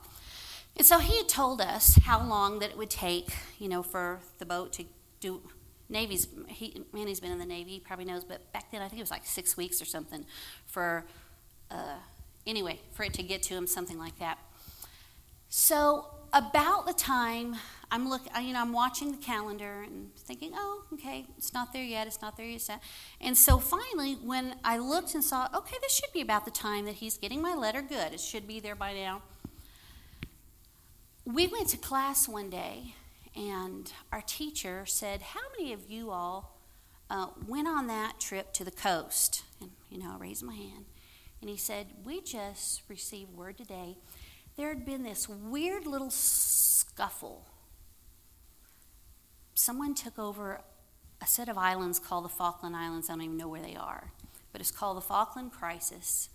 And 0.77 0.85
so 0.85 0.99
he 0.99 1.17
had 1.17 1.29
told 1.29 1.61
us 1.61 1.97
how 2.03 2.21
long 2.21 2.59
that 2.59 2.71
it 2.71 2.77
would 2.77 2.89
take, 2.89 3.29
you 3.59 3.69
know, 3.69 3.83
for 3.83 4.19
the 4.39 4.45
boat 4.45 4.73
to 4.73 4.85
do. 5.19 5.41
Navy's, 5.87 6.27
he, 6.47 6.83
Manny's 6.93 7.19
been 7.19 7.31
in 7.31 7.39
the 7.39 7.45
Navy, 7.45 7.73
he 7.73 7.79
probably 7.79 8.05
knows, 8.05 8.23
but 8.23 8.51
back 8.51 8.71
then 8.71 8.81
I 8.81 8.87
think 8.87 8.99
it 8.99 9.03
was 9.03 9.11
like 9.11 9.25
six 9.25 9.55
weeks 9.55 9.81
or 9.81 9.85
something 9.85 10.25
for, 10.65 11.05
uh, 11.69 11.99
anyway, 12.47 12.79
for 12.91 13.03
it 13.03 13.13
to 13.13 13.23
get 13.23 13.43
to 13.43 13.53
him, 13.53 13.67
something 13.67 13.99
like 13.99 14.17
that. 14.19 14.39
So 15.49 16.07
about 16.33 16.85
the 16.85 16.93
time 16.93 17.55
I'm 17.91 18.09
looking, 18.09 18.31
you 18.43 18.53
know, 18.53 18.61
I'm 18.61 18.73
watching 18.73 19.11
the 19.11 19.17
calendar 19.17 19.83
and 19.83 20.13
thinking, 20.15 20.51
oh, 20.53 20.83
okay, 20.93 21.25
it's 21.37 21.53
not 21.53 21.71
there 21.71 21.83
yet, 21.83 22.07
it's 22.07 22.21
not 22.21 22.35
there 22.35 22.45
yet. 22.45 22.69
And 23.21 23.37
so 23.37 23.57
finally, 23.57 24.15
when 24.15 24.55
I 24.63 24.77
looked 24.77 25.13
and 25.13 25.23
saw, 25.23 25.47
okay, 25.55 25.77
this 25.81 25.93
should 25.93 26.11
be 26.11 26.21
about 26.21 26.45
the 26.45 26.51
time 26.51 26.85
that 26.85 26.95
he's 26.95 27.17
getting 27.17 27.41
my 27.41 27.53
letter, 27.53 27.81
good, 27.81 28.13
it 28.13 28.19
should 28.19 28.47
be 28.47 28.59
there 28.59 28.75
by 28.75 28.93
now 28.93 29.21
we 31.25 31.47
went 31.47 31.67
to 31.69 31.77
class 31.77 32.29
one 32.29 32.49
day, 32.51 32.93
and 33.35 33.91
our 34.11 34.21
teacher 34.21 34.85
said, 34.85 35.21
How 35.21 35.41
many 35.57 35.73
of 35.73 35.89
you 35.89 36.11
all 36.11 36.59
uh, 37.09 37.27
went 37.47 37.67
on 37.67 37.87
that 37.87 38.19
trip 38.19 38.53
to 38.53 38.63
the 38.63 38.71
coast? 38.71 39.43
And, 39.59 39.71
you 39.89 39.97
know, 39.97 40.13
I 40.13 40.17
raised 40.17 40.43
my 40.43 40.53
hand. 40.53 40.85
And 41.41 41.49
he 41.49 41.57
said, 41.57 41.87
We 42.05 42.21
just 42.21 42.83
received 42.87 43.33
word 43.33 43.57
today. 43.57 43.97
There 44.57 44.69
had 44.69 44.85
been 44.85 45.03
this 45.03 45.27
weird 45.27 45.85
little 45.85 46.09
scuffle. 46.09 47.45
Someone 49.53 49.93
took 49.93 50.17
over 50.17 50.61
a 51.21 51.25
set 51.25 51.49
of 51.49 51.57
islands 51.57 51.99
called 51.99 52.25
the 52.25 52.29
Falkland 52.29 52.75
Islands. 52.75 53.09
I 53.09 53.13
don't 53.13 53.23
even 53.23 53.37
know 53.37 53.47
where 53.47 53.61
they 53.61 53.75
are, 53.75 54.11
but 54.51 54.61
it's 54.61 54.71
called 54.71 54.97
the 54.97 55.01
Falkland 55.01 55.51
Crisis. 55.51 56.29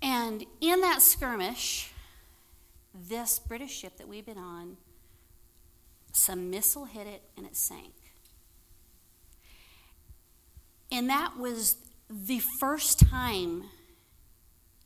And 0.00 0.46
in 0.60 0.80
that 0.80 1.02
skirmish, 1.02 1.92
this 2.94 3.38
British 3.38 3.72
ship 3.72 3.96
that 3.98 4.08
we've 4.08 4.24
been 4.24 4.38
on, 4.38 4.76
some 6.12 6.50
missile 6.50 6.86
hit 6.86 7.06
it 7.06 7.22
and 7.36 7.44
it 7.44 7.56
sank. 7.56 7.92
And 10.90 11.08
that 11.10 11.36
was 11.36 11.76
the 12.08 12.40
first 12.60 13.00
time 13.00 13.64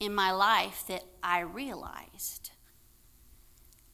in 0.02 0.14
my 0.14 0.32
life 0.32 0.84
that 0.88 1.04
I 1.22 1.40
realized 1.40 2.50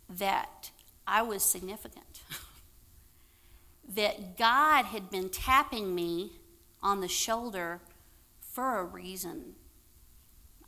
that 0.09 0.71
I 1.07 1.23
was 1.23 1.43
significant. 1.43 2.23
that 3.95 4.39
God 4.39 4.87
had 4.87 5.11
been 5.11 5.29
tapping 5.29 5.95
me 5.95 6.33
on 6.83 7.01
the 7.01 7.09
shoulder 7.09 7.81
for 8.41 8.79
a 8.79 8.85
reason 8.85 9.55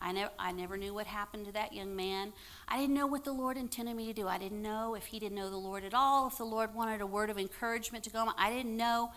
I, 0.00 0.12
ne- 0.12 0.28
I 0.38 0.52
never 0.52 0.76
knew 0.76 0.94
what 0.94 1.06
happened 1.06 1.46
to 1.46 1.52
that 1.52 1.74
young 1.74 1.94
man. 1.94 2.32
I 2.66 2.78
didn't 2.78 2.94
know 2.94 3.06
what 3.06 3.24
the 3.24 3.32
Lord 3.32 3.56
intended 3.56 3.96
me 3.96 4.06
to 4.06 4.14
do. 4.14 4.26
I 4.26 4.38
didn't 4.38 4.62
know 4.62 4.94
if 4.94 5.06
he 5.06 5.18
didn't 5.18 5.36
know 5.36 5.50
the 5.50 5.56
Lord 5.56 5.84
at 5.84 5.92
all, 5.92 6.28
if 6.28 6.38
the 6.38 6.44
Lord 6.44 6.74
wanted 6.74 7.00
a 7.00 7.06
word 7.06 7.28
of 7.28 7.38
encouragement 7.38 8.04
to 8.04 8.10
go 8.10 8.20
on. 8.20 8.34
I 8.38 8.50
didn't 8.50 8.76
know. 8.76 9.12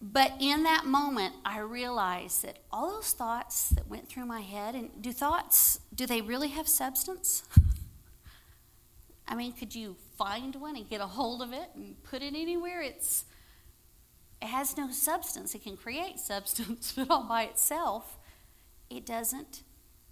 But 0.00 0.34
in 0.40 0.64
that 0.64 0.84
moment, 0.84 1.34
I 1.44 1.58
realized 1.60 2.42
that 2.42 2.58
all 2.70 2.90
those 2.90 3.12
thoughts 3.12 3.70
that 3.70 3.88
went 3.88 4.08
through 4.08 4.26
my 4.26 4.42
head, 4.42 4.74
and 4.74 4.90
do 5.00 5.12
thoughts, 5.12 5.80
do 5.94 6.06
they 6.06 6.20
really 6.20 6.48
have 6.48 6.68
substance? 6.68 7.44
I 9.28 9.34
mean, 9.34 9.52
could 9.52 9.74
you 9.74 9.96
find 10.16 10.54
one 10.56 10.76
and 10.76 10.88
get 10.88 11.00
a 11.00 11.06
hold 11.06 11.42
of 11.42 11.52
it 11.52 11.70
and 11.74 12.00
put 12.04 12.22
it 12.22 12.34
anywhere? 12.34 12.82
It's, 12.82 13.24
it 14.40 14.48
has 14.48 14.76
no 14.76 14.90
substance. 14.90 15.54
It 15.54 15.62
can 15.62 15.76
create 15.76 16.18
substance, 16.20 16.92
but 16.94 17.10
all 17.10 17.24
by 17.24 17.44
itself, 17.44 18.18
it 18.90 19.06
doesn't, 19.06 19.62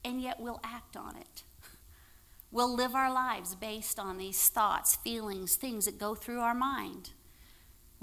and 0.05 0.21
yet 0.21 0.41
we'll 0.41 0.61
act 0.65 0.97
on 0.97 1.17
it. 1.17 1.43
We'll 2.51 2.75
live 2.75 2.95
our 2.95 3.13
lives 3.13 3.55
based 3.55 3.99
on 3.99 4.17
these 4.17 4.49
thoughts, 4.49 4.97
feelings, 4.97 5.57
things 5.57 5.85
that 5.85 5.99
go 5.99 6.15
through 6.15 6.41
our 6.41 6.55
mind. 6.55 7.11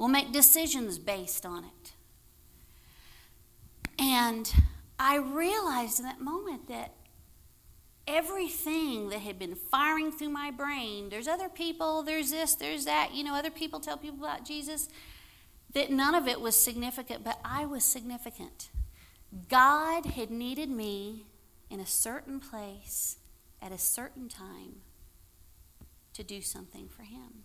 We'll 0.01 0.09
make 0.09 0.31
decisions 0.31 0.97
based 0.97 1.45
on 1.45 1.63
it. 1.63 1.91
And 3.99 4.51
I 4.97 5.17
realized 5.17 5.99
in 5.99 6.05
that 6.05 6.19
moment 6.19 6.67
that 6.69 6.95
everything 8.07 9.09
that 9.09 9.19
had 9.19 9.37
been 9.37 9.53
firing 9.53 10.11
through 10.11 10.31
my 10.31 10.49
brain 10.49 11.09
there's 11.09 11.27
other 11.27 11.49
people, 11.49 12.01
there's 12.01 12.31
this, 12.31 12.55
there's 12.55 12.85
that, 12.85 13.13
you 13.13 13.23
know, 13.23 13.35
other 13.35 13.51
people 13.51 13.79
tell 13.79 13.95
people 13.95 14.25
about 14.25 14.43
Jesus 14.43 14.89
that 15.75 15.91
none 15.91 16.15
of 16.15 16.27
it 16.27 16.41
was 16.41 16.55
significant, 16.55 17.23
but 17.23 17.39
I 17.45 17.67
was 17.67 17.83
significant. 17.83 18.71
God 19.49 20.07
had 20.07 20.31
needed 20.31 20.71
me 20.71 21.27
in 21.69 21.79
a 21.79 21.85
certain 21.85 22.39
place 22.39 23.17
at 23.61 23.71
a 23.71 23.77
certain 23.77 24.29
time 24.29 24.77
to 26.13 26.23
do 26.23 26.41
something 26.41 26.89
for 26.89 27.03
Him. 27.03 27.43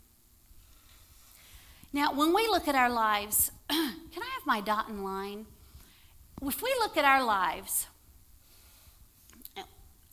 Now, 1.97 2.13
when 2.13 2.35
we 2.35 2.47
look 2.49 2.69
at 2.69 2.75
our 2.75 2.91
lives, 2.91 3.51
can 3.71 3.79
I 4.23 4.31
have 4.35 4.45
my 4.45 4.61
dot 4.61 4.91
and 4.91 5.03
line? 5.03 5.47
If 6.43 6.61
we 6.61 6.69
look 6.79 6.99
at 6.99 7.07
our 7.07 7.25
lives, 7.25 7.87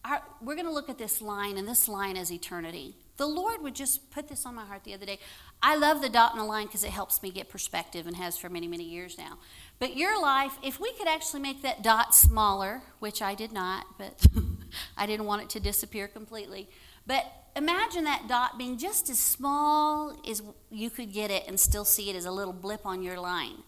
our, 0.05 0.21
we're 0.41 0.55
going 0.55 0.65
to 0.65 0.71
look 0.71 0.87
at 0.87 0.97
this 0.97 1.21
line, 1.21 1.57
and 1.57 1.67
this 1.67 1.89
line 1.89 2.15
is 2.15 2.31
eternity. 2.31 2.95
The 3.17 3.25
Lord 3.25 3.61
would 3.63 3.75
just 3.75 4.11
put 4.11 4.29
this 4.29 4.45
on 4.45 4.55
my 4.55 4.63
heart 4.63 4.85
the 4.85 4.93
other 4.93 5.05
day. 5.05 5.19
I 5.61 5.75
love 5.75 6.01
the 6.01 6.07
dot 6.07 6.31
and 6.31 6.39
the 6.39 6.45
line 6.45 6.67
because 6.67 6.85
it 6.85 6.91
helps 6.91 7.21
me 7.21 7.31
get 7.31 7.49
perspective 7.49 8.07
and 8.07 8.15
has 8.15 8.37
for 8.37 8.47
many, 8.47 8.69
many 8.69 8.85
years 8.85 9.17
now. 9.17 9.37
But 9.77 9.97
your 9.97 10.21
life, 10.21 10.57
if 10.63 10.79
we 10.79 10.93
could 10.93 11.09
actually 11.09 11.41
make 11.41 11.63
that 11.63 11.83
dot 11.83 12.15
smaller, 12.15 12.83
which 12.99 13.21
I 13.21 13.35
did 13.35 13.51
not, 13.51 13.87
but 13.97 14.25
I 14.97 15.05
didn't 15.05 15.25
want 15.25 15.41
it 15.41 15.49
to 15.49 15.59
disappear 15.59 16.07
completely. 16.07 16.69
But 17.05 17.25
imagine 17.55 18.05
that 18.05 18.27
dot 18.27 18.57
being 18.57 18.77
just 18.77 19.09
as 19.09 19.19
small 19.19 20.15
as 20.29 20.41
you 20.69 20.89
could 20.89 21.11
get 21.11 21.31
it 21.31 21.43
and 21.47 21.59
still 21.59 21.85
see 21.85 22.09
it 22.09 22.15
as 22.15 22.25
a 22.25 22.31
little 22.31 22.53
blip 22.53 22.85
on 22.85 23.01
your 23.01 23.19
line. 23.19 23.63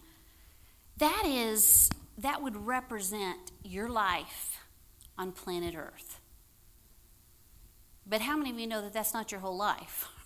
That 0.98 1.24
is, 1.26 1.90
that 2.18 2.42
would 2.42 2.56
represent 2.56 3.52
your 3.62 3.88
life 3.88 4.58
on 5.18 5.32
planet 5.32 5.74
Earth. 5.76 6.20
But 8.06 8.22
how 8.22 8.36
many 8.36 8.50
of 8.50 8.58
you 8.58 8.66
know 8.66 8.82
that 8.82 8.92
that's 8.92 9.12
not 9.12 9.30
your 9.30 9.40
whole 9.40 9.56
life? 9.56 10.08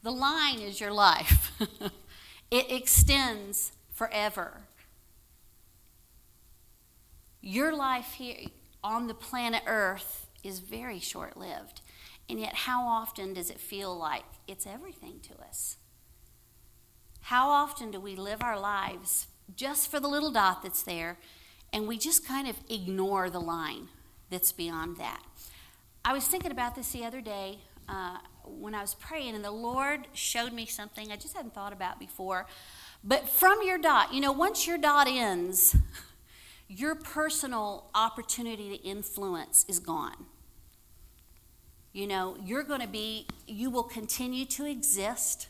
The 0.00 0.12
line 0.12 0.60
is 0.60 0.80
your 0.80 0.92
life, 0.92 1.50
it 2.52 2.70
extends 2.70 3.72
forever. 3.92 4.60
Your 7.40 7.74
life 7.74 8.12
here 8.12 8.46
on 8.84 9.08
the 9.08 9.14
planet 9.14 9.64
Earth 9.66 10.28
is 10.44 10.60
very 10.60 11.00
short 11.00 11.36
lived. 11.36 11.80
And 12.28 12.38
yet, 12.38 12.54
how 12.54 12.86
often 12.86 13.32
does 13.32 13.50
it 13.50 13.58
feel 13.58 13.96
like 13.96 14.24
it's 14.46 14.66
everything 14.66 15.20
to 15.20 15.40
us? 15.42 15.76
How 17.22 17.48
often 17.48 17.90
do 17.90 18.00
we 18.00 18.16
live 18.16 18.42
our 18.42 18.58
lives 18.58 19.26
just 19.56 19.90
for 19.90 19.98
the 20.00 20.08
little 20.08 20.30
dot 20.30 20.62
that's 20.62 20.82
there 20.82 21.18
and 21.72 21.86
we 21.86 21.98
just 21.98 22.26
kind 22.26 22.48
of 22.48 22.56
ignore 22.68 23.28
the 23.30 23.40
line 23.40 23.88
that's 24.30 24.52
beyond 24.52 24.96
that? 24.98 25.22
I 26.04 26.12
was 26.12 26.26
thinking 26.26 26.50
about 26.50 26.74
this 26.74 26.92
the 26.92 27.04
other 27.04 27.20
day 27.20 27.58
uh, 27.88 28.18
when 28.44 28.74
I 28.74 28.80
was 28.80 28.94
praying, 28.94 29.34
and 29.34 29.44
the 29.44 29.50
Lord 29.50 30.06
showed 30.12 30.52
me 30.52 30.66
something 30.66 31.10
I 31.10 31.16
just 31.16 31.34
hadn't 31.34 31.54
thought 31.54 31.72
about 31.72 31.98
before. 31.98 32.46
But 33.04 33.28
from 33.28 33.58
your 33.62 33.78
dot, 33.78 34.12
you 34.12 34.20
know, 34.20 34.32
once 34.32 34.66
your 34.66 34.78
dot 34.78 35.06
ends, 35.08 35.76
your 36.68 36.94
personal 36.94 37.90
opportunity 37.94 38.76
to 38.76 38.82
influence 38.82 39.64
is 39.68 39.78
gone. 39.78 40.26
You 41.98 42.06
know, 42.06 42.36
you're 42.44 42.62
going 42.62 42.80
to 42.80 42.86
be, 42.86 43.26
you 43.48 43.70
will 43.70 43.82
continue 43.82 44.44
to 44.44 44.64
exist. 44.64 45.48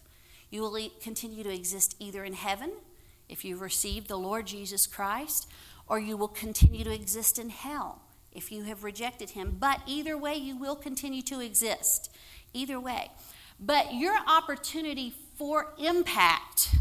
You 0.48 0.62
will 0.62 0.88
continue 0.98 1.44
to 1.44 1.52
exist 1.52 1.94
either 1.98 2.24
in 2.24 2.32
heaven, 2.32 2.72
if 3.28 3.44
you've 3.44 3.60
received 3.60 4.08
the 4.08 4.16
Lord 4.16 4.46
Jesus 4.46 4.86
Christ, 4.86 5.46
or 5.88 5.98
you 5.98 6.16
will 6.16 6.26
continue 6.26 6.84
to 6.84 6.90
exist 6.90 7.38
in 7.38 7.50
hell 7.50 8.00
if 8.32 8.50
you 8.50 8.62
have 8.62 8.82
rejected 8.82 9.28
him. 9.28 9.58
But 9.60 9.82
either 9.86 10.16
way, 10.16 10.36
you 10.36 10.56
will 10.56 10.74
continue 10.74 11.20
to 11.20 11.40
exist. 11.40 12.10
Either 12.54 12.80
way. 12.80 13.10
But 13.60 13.92
your 13.92 14.16
opportunity 14.26 15.12
for 15.36 15.74
impact 15.76 16.74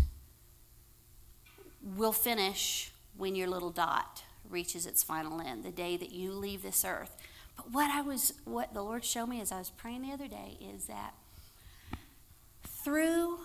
will 1.83 2.13
finish 2.13 2.93
when 3.17 3.35
your 3.35 3.49
little 3.49 3.71
dot 3.71 4.23
reaches 4.49 4.85
its 4.85 5.03
final 5.03 5.41
end, 5.41 5.65
the 5.65 5.71
day 5.71 5.97
that 5.97 6.13
you 6.13 6.31
leave 6.31 6.61
this 6.61 6.85
earth. 6.85 7.17
But 7.57 7.71
what 7.71 7.91
I 7.91 8.01
was 8.01 8.33
what 8.45 8.73
the 8.73 8.81
Lord 8.81 9.03
showed 9.03 9.27
me 9.27 9.41
as 9.41 9.51
I 9.51 9.57
was 9.57 9.69
praying 9.69 10.03
the 10.03 10.13
other 10.13 10.27
day 10.27 10.57
is 10.61 10.85
that 10.85 11.13
through 12.63 13.39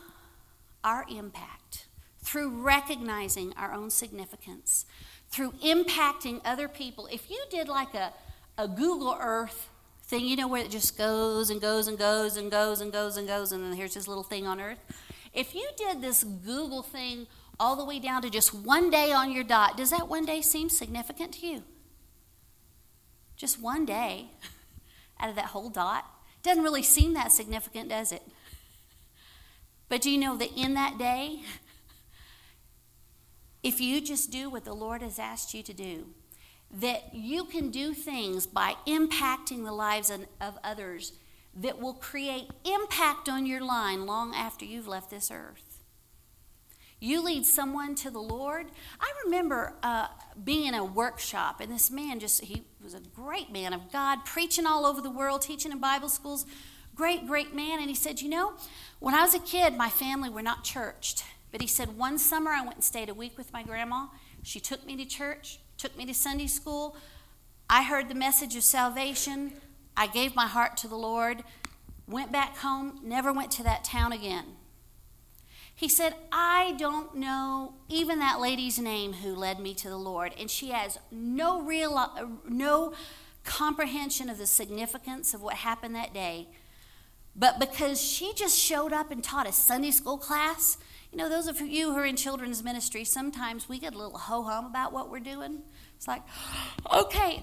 our 0.85 1.05
impact, 1.11 1.87
through 2.23 2.51
recognizing 2.63 3.53
our 3.57 3.73
own 3.73 3.91
significance, 3.91 4.87
through 5.31 5.53
impacting 5.65 6.41
other 6.45 6.69
people. 6.69 7.09
If 7.11 7.31
you 7.31 7.43
did 7.51 7.69
like 7.69 7.95
a, 7.95 8.13
a 8.59 8.69
Google 8.69 9.17
Earth 9.19 9.69
thing, 10.05 10.27
you 10.27 10.37
know, 10.37 10.47
where 10.47 10.63
it 10.63 10.71
just 10.71 10.97
goes 10.97 11.51
and 11.51 11.61
goes 11.61 11.89
and 11.89 11.99
goes 11.99 12.37
and 12.37 12.51
goes 12.51 12.81
and 12.81 12.93
goes 12.93 13.17
and 13.17 13.27
goes, 13.27 13.53
and 13.53 13.65
then 13.65 13.73
here's 13.73 13.95
this 13.95 14.07
little 14.07 14.23
thing 14.23 14.47
on 14.47 14.61
Earth. 14.61 14.79
If 15.33 15.55
you 15.55 15.69
did 15.77 16.03
this 16.03 16.23
Google 16.25 16.83
thing 16.83 17.27
all 17.59 17.77
the 17.77 17.85
way 17.85 17.99
down 17.99 18.23
to 18.23 18.31
just 18.31 18.55
one 18.55 18.91
day 18.91 19.13
on 19.13 19.33
your 19.33 19.45
dot, 19.45 19.77
does 19.77 19.91
that 19.91 20.09
one 20.09 20.27
day 20.27 20.43
seem 20.43 20.69
significant 20.69 21.33
to 21.35 21.47
you? 21.47 21.63
Just 23.43 23.61
one 23.61 23.85
day 23.85 24.27
out 25.19 25.29
of 25.29 25.35
that 25.35 25.47
whole 25.47 25.69
dot? 25.69 26.09
Doesn't 26.45 26.63
really 26.63 26.85
seem 26.85 27.15
that 27.15 27.33
significant, 27.33 27.89
does 27.89 28.13
it? 28.13 28.23
But 29.89 30.01
do 30.01 30.13
you 30.13 30.19
know 30.19 30.37
that 30.37 30.57
in 30.57 30.75
that 30.75 30.97
day, 30.97 31.41
if 33.65 33.81
you 33.81 34.01
just 34.01 34.31
do 34.31 34.49
what 34.49 34.65
the 34.65 34.73
Lord 34.73 35.03
has 35.03 35.19
asked 35.19 35.55
you 35.55 35.65
to 35.65 35.73
do, 35.73 36.07
that 36.71 37.13
you 37.13 37.45
can 37.45 37.73
do 37.73 37.95
things 37.95 38.47
by 38.47 38.77
impacting 38.87 39.65
the 39.65 39.73
lives 39.73 40.09
of 40.09 40.57
others 40.63 41.15
that 41.53 41.81
will 41.81 41.95
create 41.95 42.49
impact 42.65 43.29
on 43.29 43.45
your 43.45 43.61
line 43.61 44.07
long 44.07 44.37
after 44.37 44.65
you've 44.65 44.87
left 44.87 45.11
this 45.11 45.33
earth. 45.33 45.72
You 47.03 47.21
lead 47.21 47.45
someone 47.45 47.97
to 47.97 48.11
the 48.11 48.21
Lord. 48.21 48.67
I 49.01 49.13
remember 49.25 49.75
uh, 49.83 50.07
being 50.45 50.67
in 50.67 50.75
a 50.75 50.85
workshop, 50.85 51.61
and 51.61 51.73
this 51.73 51.91
man 51.91 52.21
just, 52.21 52.43
he 52.45 52.63
was 52.81 52.95
a 52.95 53.01
great 53.01 53.53
man 53.53 53.73
of 53.73 53.91
God, 53.91 54.25
preaching 54.25 54.67
all 54.67 54.87
over 54.87 55.01
the 55.01 55.11
world, 55.11 55.43
teaching 55.43 55.73
in 55.73 55.81
Bible 55.81 56.09
schools. 56.09 56.47
Great, 56.95 57.27
great 57.27 57.57
man. 57.57 57.81
And 57.81 57.89
he 57.89 57.97
said, 57.97 58.21
You 58.21 58.29
know, 58.29 58.53
when 59.01 59.17
I 59.17 59.23
was 59.23 59.35
a 59.35 59.41
kid, 59.41 59.77
my 59.77 59.89
family 59.89 60.31
were 60.31 60.43
not 60.43 60.63
churched. 60.63 61.25
But 61.51 61.61
he 61.61 61.67
said, 61.67 61.99
one 61.99 62.19
summer 62.19 62.53
I 62.53 62.63
went 62.63 62.77
and 62.77 62.85
stayed 62.85 63.09
a 63.09 63.15
week 63.15 63.37
with 63.37 63.53
my 63.53 63.65
grandma. 63.65 64.07
She 64.45 64.61
took 64.61 64.87
me 64.87 64.97
to 64.97 65.05
church, 65.05 65.59
took 65.77 65.97
me 65.99 66.07
to 66.07 66.15
Sunday 66.15 66.47
school. 66.47 66.97
I 67.69 67.83
heard 67.83 68.09
the 68.09 68.15
message 68.15 68.55
of 68.55 68.63
salvation. 68.63 69.55
I 69.97 70.07
gave 70.07 70.37
my 70.37 70.47
heart 70.47 70.77
to 70.79 70.89
the 70.89 70.97
Lord, 70.97 71.43
went 72.07 72.33
back 72.33 72.57
home, 72.59 73.01
never 73.03 73.33
went 73.33 73.51
to 73.53 73.63
that 73.65 73.85
town 73.85 74.13
again. 74.13 74.45
He 75.83 75.89
said, 75.89 76.15
I 76.31 76.77
don't 76.79 77.17
know 77.17 77.75
even 77.89 78.21
that 78.21 78.39
lady's 78.39 78.79
name 78.79 79.15
who 79.15 79.35
led 79.35 79.59
me 79.59 79.75
to 79.75 79.89
the 79.89 79.97
Lord, 79.97 80.33
and 80.39 80.49
she 80.49 80.69
has 80.69 81.01
no 81.11 81.61
real, 81.61 82.41
no 82.49 82.93
comprehension 83.43 84.31
of 84.31 84.39
the 84.39 84.47
significance 84.47 85.35
of 85.35 85.43
what 85.43 85.55
happened 85.55 85.97
that 85.97 86.15
day. 86.15 86.47
But 87.35 87.59
because 87.59 88.01
she 88.01 88.33
just 88.33 88.57
showed 88.57 88.93
up 88.93 89.11
and 89.11 89.25
taught 89.25 89.49
a 89.49 89.53
Sunday 89.53 89.91
school 89.91 90.19
class, 90.19 90.79
you 91.11 91.19
know, 91.19 91.29
those 91.29 91.49
of 91.49 91.61
you 91.61 91.91
who 91.93 91.99
are 91.99 92.05
in 92.05 92.15
children's 92.15 92.63
ministry, 92.63 93.03
sometimes 93.03 93.69
we 93.69 93.81
get 93.81 93.93
a 93.93 93.99
little 93.99 94.17
ho 94.17 94.45
hum 94.45 94.67
about 94.67 94.93
what 94.93 95.11
we're 95.11 95.19
doing. 95.19 95.63
It's 95.97 96.07
like, 96.07 96.23
okay, 96.95 97.43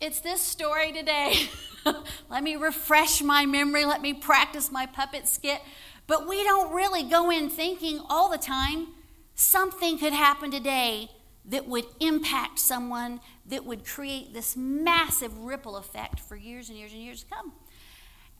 it's 0.00 0.18
this 0.18 0.40
story 0.40 0.90
today. 0.90 1.50
Let 2.28 2.42
me 2.42 2.56
refresh 2.56 3.22
my 3.22 3.46
memory. 3.46 3.84
Let 3.84 4.02
me 4.02 4.12
practice 4.12 4.72
my 4.72 4.86
puppet 4.86 5.28
skit. 5.28 5.60
But 6.06 6.28
we 6.28 6.42
don't 6.44 6.72
really 6.72 7.02
go 7.02 7.30
in 7.30 7.48
thinking 7.50 8.00
all 8.08 8.30
the 8.30 8.38
time 8.38 8.88
something 9.34 9.98
could 9.98 10.12
happen 10.12 10.50
today 10.50 11.10
that 11.44 11.66
would 11.66 11.84
impact 12.00 12.58
someone, 12.58 13.20
that 13.46 13.64
would 13.64 13.84
create 13.84 14.32
this 14.32 14.56
massive 14.56 15.38
ripple 15.38 15.76
effect 15.76 16.18
for 16.20 16.36
years 16.36 16.68
and 16.68 16.78
years 16.78 16.92
and 16.92 17.02
years 17.02 17.22
to 17.22 17.30
come. 17.30 17.52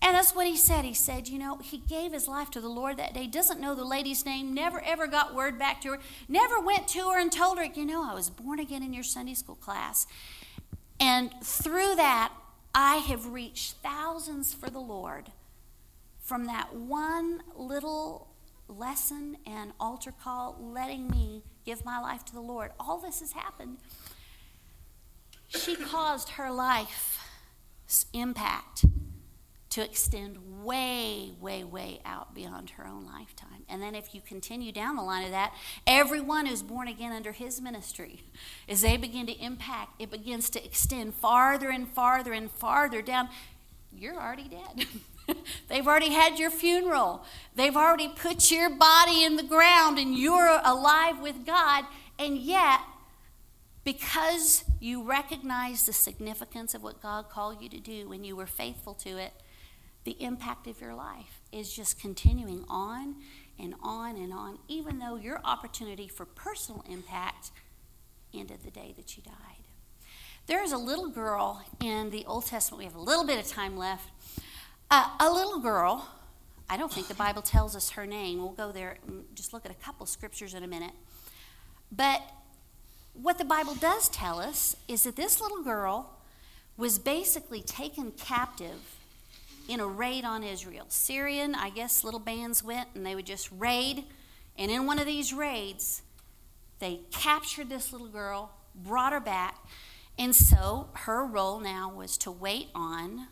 And 0.03 0.15
that's 0.15 0.35
what 0.35 0.47
he 0.47 0.57
said. 0.57 0.85
He 0.85 0.93
said, 0.93 1.29
you 1.29 1.39
know, 1.39 1.59
he 1.59 1.79
gave 1.79 2.13
his 2.13 2.29
life 2.29 2.51
to 2.51 2.61
the 2.61 2.69
Lord 2.69 2.97
that 2.99 3.15
day, 3.15 3.27
doesn't 3.27 3.61
know 3.61 3.75
the 3.75 3.85
lady's 3.85 4.27
name, 4.27 4.53
never 4.53 4.81
ever 4.85 5.07
got 5.07 5.35
word 5.35 5.59
back 5.59 5.81
to 5.83 5.93
her, 5.93 5.99
never 6.29 6.61
went 6.61 6.87
to 6.89 7.11
her 7.11 7.19
and 7.19 7.33
told 7.33 7.59
her, 7.59 7.65
you 7.65 7.87
know, 7.87 8.09
I 8.09 8.15
was 8.15 8.29
born 8.29 8.61
again 8.61 8.83
in 8.83 8.93
your 8.93 9.05
Sunday 9.05 9.35
school 9.35 9.55
class. 9.55 10.07
And 11.01 11.33
through 11.43 11.95
that, 11.97 12.33
I 12.75 12.97
have 12.97 13.33
reached 13.33 13.77
thousands 13.83 14.53
for 14.53 14.69
the 14.69 14.81
Lord 14.81 15.31
from 16.27 16.47
that 16.47 16.75
one 16.75 17.41
little 17.55 18.29
lesson 18.69 19.39
and 19.47 19.73
altar 19.79 20.13
call, 20.13 20.59
letting 20.61 21.09
me 21.09 21.45
give 21.65 21.85
my 21.85 22.01
life 22.01 22.25
to 22.25 22.33
the 22.35 22.41
Lord. 22.41 22.73
All 22.81 22.99
this 22.99 23.21
has 23.21 23.33
happened. 23.33 23.79
She 25.47 25.77
caused 25.77 26.31
her 26.31 26.51
life's 26.51 28.07
impact 28.13 28.85
to 29.71 29.85
extend 29.85 30.65
way, 30.65 31.35
way, 31.41 31.63
way 31.63 32.01
out 32.05 32.35
beyond 32.35 32.71
her 32.71 32.87
own 32.87 33.07
lifetime. 33.07 33.65
And 33.69 33.81
then 33.81 33.95
if 33.95 34.13
you 34.13 34.21
continue 34.21 34.73
down 34.73 34.97
the 34.97 35.03
line 35.03 35.27
of 35.27 35.31
that, 35.31 35.55
everyone 35.87 36.47
who's 36.47 36.63
born 36.63 36.89
again 36.89 37.13
under 37.13 37.31
his 37.31 37.61
ministry, 37.61 38.23
as 38.69 38.81
they 38.81 38.97
begin 38.97 39.27
to 39.27 39.33
impact, 39.35 40.01
it 40.01 40.11
begins 40.11 40.51
to 40.51 40.65
extend 40.65 41.15
farther 41.15 41.69
and 41.69 41.87
farther 41.89 42.33
and 42.33 42.51
farther 42.51 43.01
down. 43.01 43.29
You're 43.93 44.21
already 44.21 44.49
dead. 44.49 44.87
They've 45.69 45.87
already 45.87 46.13
had 46.13 46.39
your 46.39 46.51
funeral. 46.51 47.25
They've 47.55 47.77
already 47.77 48.09
put 48.09 48.51
your 48.51 48.71
body 48.71 49.25
in 49.25 49.37
the 49.37 49.43
ground 49.43 49.99
and 49.99 50.17
you're 50.17 50.61
alive 50.65 51.21
with 51.21 51.45
God. 51.45 51.85
And 52.19 52.39
yet, 52.39 52.81
because 53.85 54.65
you 54.81 55.03
recognize 55.03 55.87
the 55.87 55.93
significance 55.93 56.75
of 56.75 56.83
what 56.83 57.01
God 57.01 57.29
called 57.29 57.63
you 57.63 57.69
to 57.69 57.79
do 57.79 58.13
and 58.13 58.27
you 58.27 58.37
were 58.37 58.47
faithful 58.47 58.95
to 58.95 59.19
it, 59.19 59.33
the 60.05 60.17
impact 60.23 60.67
of 60.67 60.81
your 60.81 60.95
life 60.95 61.41
is 61.53 61.73
just 61.73 61.99
continuing 62.01 62.65
on 62.69 63.17
and 63.59 63.75
on 63.83 64.17
and 64.17 64.33
on, 64.33 64.59
even 64.69 64.99
though 64.99 65.17
your 65.17 65.41
opportunity 65.45 66.09
for 66.09 66.25
personal 66.25 66.85
impact 66.89 67.51
ended 68.35 68.59
the 68.65 68.71
day 68.71 68.95
that 68.97 69.17
you 69.17 69.23
died. 69.23 69.35
There 70.47 70.63
is 70.63 70.73
a 70.73 70.79
little 70.79 71.09
girl 71.09 71.65
in 71.81 72.11
the 72.11 72.25
Old 72.27 72.47
Testament, 72.47 72.79
we 72.79 72.85
have 72.85 72.95
a 72.95 73.01
little 73.01 73.25
bit 73.25 73.39
of 73.39 73.49
time 73.49 73.77
left. 73.77 74.11
Uh, 74.89 75.09
a 75.19 75.29
little 75.29 75.59
girl, 75.59 76.09
I 76.71 76.77
don't 76.77 76.93
think 76.93 77.09
the 77.09 77.15
Bible 77.15 77.43
tells 77.43 77.75
us 77.75 77.91
her 77.91 78.07
name. 78.07 78.39
We'll 78.39 78.53
go 78.53 78.71
there 78.71 78.99
and 79.09 79.25
just 79.35 79.53
look 79.53 79.65
at 79.65 79.73
a 79.73 79.75
couple 79.75 80.07
scriptures 80.07 80.55
in 80.55 80.63
a 80.63 80.69
minute. 80.69 80.93
But 81.91 82.23
what 83.13 83.39
the 83.39 83.45
Bible 83.45 83.75
does 83.75 84.09
tell 84.09 84.39
us 84.39 84.77
is 84.87 85.03
that 85.03 85.17
this 85.17 85.41
little 85.41 85.65
girl 85.65 86.13
was 86.77 87.01
basically 87.01 87.63
taken 87.63 88.13
captive 88.13 88.97
in 89.69 89.81
a 89.81 89.87
raid 89.87 90.25
on 90.25 90.45
Israel. 90.45 90.87
Syrian, 90.89 91.57
I 91.57 91.71
guess, 91.71 92.05
little 92.05 92.21
bands 92.21 92.63
went 92.63 92.91
and 92.95 93.05
they 93.05 93.17
would 93.17 93.27
just 93.27 93.51
raid. 93.51 94.05
And 94.57 94.71
in 94.71 94.87
one 94.87 95.01
of 95.01 95.07
these 95.07 95.33
raids, 95.33 96.03
they 96.79 97.01
captured 97.11 97.69
this 97.69 97.93
little 97.93 98.07
girl, 98.07 98.53
brought 98.73 99.13
her 99.13 99.21
back. 99.21 99.57
And 100.17 100.33
so 100.35 100.91
her 100.93 101.27
role 101.27 101.59
now 101.59 101.93
was 101.93 102.17
to 102.19 102.31
wait 102.31 102.69
on 102.73 103.27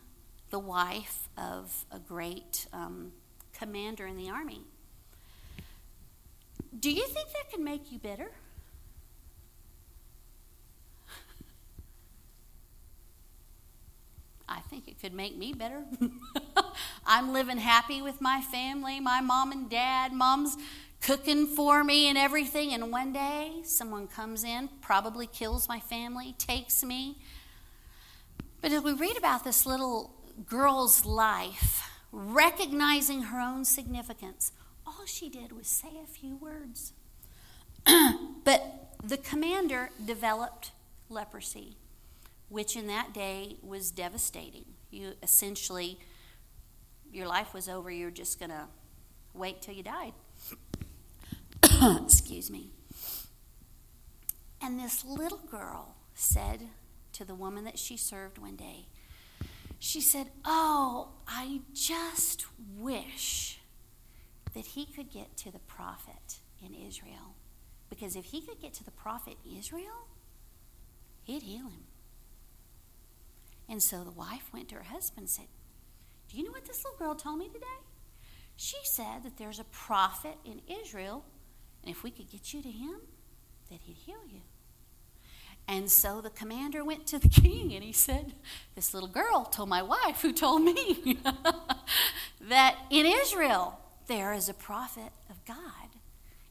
the 0.55 0.59
wife 0.61 1.29
of 1.37 1.85
a 1.91 1.99
great 1.99 2.69
um, 2.73 3.11
commander 3.59 4.07
in 4.07 4.17
the 4.17 4.31
army. 4.31 4.61
Do 6.79 6.93
you 6.93 7.05
think 7.09 7.27
that 7.33 7.51
can 7.53 7.65
make 7.65 7.91
you 7.91 7.99
bitter? 7.99 8.31
I 14.49 14.61
think 14.71 14.87
it 14.87 15.01
could 15.01 15.13
make 15.13 15.37
me 15.37 15.53
better. 15.53 15.83
I'm 17.05 17.33
living 17.33 17.59
happy 17.59 18.01
with 18.01 18.21
my 18.21 18.41
family, 18.41 19.01
my 19.01 19.21
mom 19.21 19.51
and 19.51 19.69
dad. 19.69 20.13
Mom's 20.13 20.57
cooking 21.01 21.49
for 21.49 21.83
me 21.83 22.07
and 22.07 22.17
everything. 22.17 22.73
And 22.73 22.93
one 22.93 23.13
day, 23.13 23.55
someone 23.65 24.07
comes 24.07 24.45
in, 24.45 24.69
probably 24.81 25.27
kills 25.27 25.69
my 25.69 25.81
family, 25.81 26.37
takes 26.39 26.85
me. 26.85 27.19
But 28.61 28.71
as 28.71 28.85
we 28.85 28.93
read 28.93 29.17
about 29.17 29.43
this 29.43 29.67
little 29.67 30.13
girl's 30.47 31.05
life, 31.05 31.89
recognizing 32.13 33.25
her 33.25 33.41
own 33.41 33.65
significance, 33.65 34.53
all 34.87 35.07
she 35.07 35.29
did 35.29 35.53
was 35.53 35.67
say 35.67 35.93
a 36.03 36.07
few 36.07 36.37
words. 36.37 36.93
but 38.45 38.95
the 39.03 39.17
commander 39.17 39.91
developed 40.05 40.73
leprosy 41.09 41.77
which 42.55 42.77
in 42.77 42.87
that 42.87 43.13
day 43.13 43.57
was 43.63 43.91
devastating. 43.91 44.65
You 44.91 45.15
essentially, 45.25 45.99
your 47.11 47.27
life 47.27 47.53
was 47.53 47.69
over. 47.69 47.91
You're 47.91 48.13
just 48.13 48.39
going 48.39 48.51
to 48.51 48.67
wait 49.33 49.61
till 49.61 49.75
you 49.75 49.83
died. 49.83 50.13
Excuse 52.05 52.51
me. 52.51 52.71
And 54.63 54.79
this 54.79 55.05
little 55.05 55.43
girl 55.51 55.97
said 56.15 56.69
to 57.15 57.25
the 57.25 57.35
woman 57.35 57.65
that 57.65 57.77
she 57.77 57.97
served 57.97 58.39
one 58.39 58.55
day, 58.55 58.87
she 59.85 60.01
said, 60.01 60.29
Oh, 60.47 61.11
I 61.29 61.61
just 61.75 62.47
wish 62.75 63.61
that 64.55 64.65
he 64.69 64.87
could 64.87 65.11
get 65.13 65.37
to 65.37 65.53
the 65.53 65.59
prophet 65.59 66.39
in 66.65 66.75
Israel. 66.75 67.37
Because 67.91 68.17
if 68.17 68.25
he 68.25 68.41
could 68.41 68.63
get 68.63 68.73
to 68.75 68.85
the 68.85 68.91
prophet 68.91 69.37
in 69.45 69.59
Israel, 69.59 70.09
he'd 71.23 71.43
heal 71.43 71.65
him. 71.67 71.85
And 73.69 73.83
so 73.83 74.05
the 74.05 74.11
wife 74.11 74.51
went 74.55 74.71
to 74.71 74.77
her 74.77 74.85
husband 74.85 75.25
and 75.25 75.29
said, 75.29 75.49
Do 76.31 76.39
you 76.39 76.45
know 76.45 76.53
what 76.53 76.65
this 76.65 76.83
little 76.83 76.99
girl 76.99 77.15
told 77.15 77.39
me 77.39 77.49
today? 77.49 77.67
She 78.57 78.79
said 78.85 79.23
that 79.23 79.37
there's 79.37 79.59
a 79.59 79.65
prophet 79.65 80.39
in 80.47 80.63
Israel, 80.83 81.27
and 81.83 81.95
if 81.95 82.03
we 82.03 82.11
could 82.11 82.33
get 82.33 82.55
you 82.55 82.63
to 82.63 82.71
him, 82.71 83.01
that 83.71 83.81
he'd 83.83 83.99
heal 83.99 84.25
you. 84.33 84.41
And 85.67 85.91
so 85.91 86.21
the 86.21 86.31
commander 86.31 86.85
went 86.85 87.07
to 87.09 87.19
the 87.19 87.29
king 87.43 87.73
and 87.73 87.83
he 87.83 87.93
said, 87.93 88.35
This 88.75 88.93
little 88.93 89.09
girl 89.09 89.45
told 89.45 89.69
my 89.69 89.83
wife, 89.83 90.21
who 90.23 90.33
told 90.33 90.63
me, 90.63 91.19
that 92.49 92.77
in 92.91 93.07
Israel 93.07 93.79
there 94.07 94.33
is 94.33 94.49
a 94.49 94.55
prophet 94.55 95.13
of 95.31 95.45
God. 95.45 95.57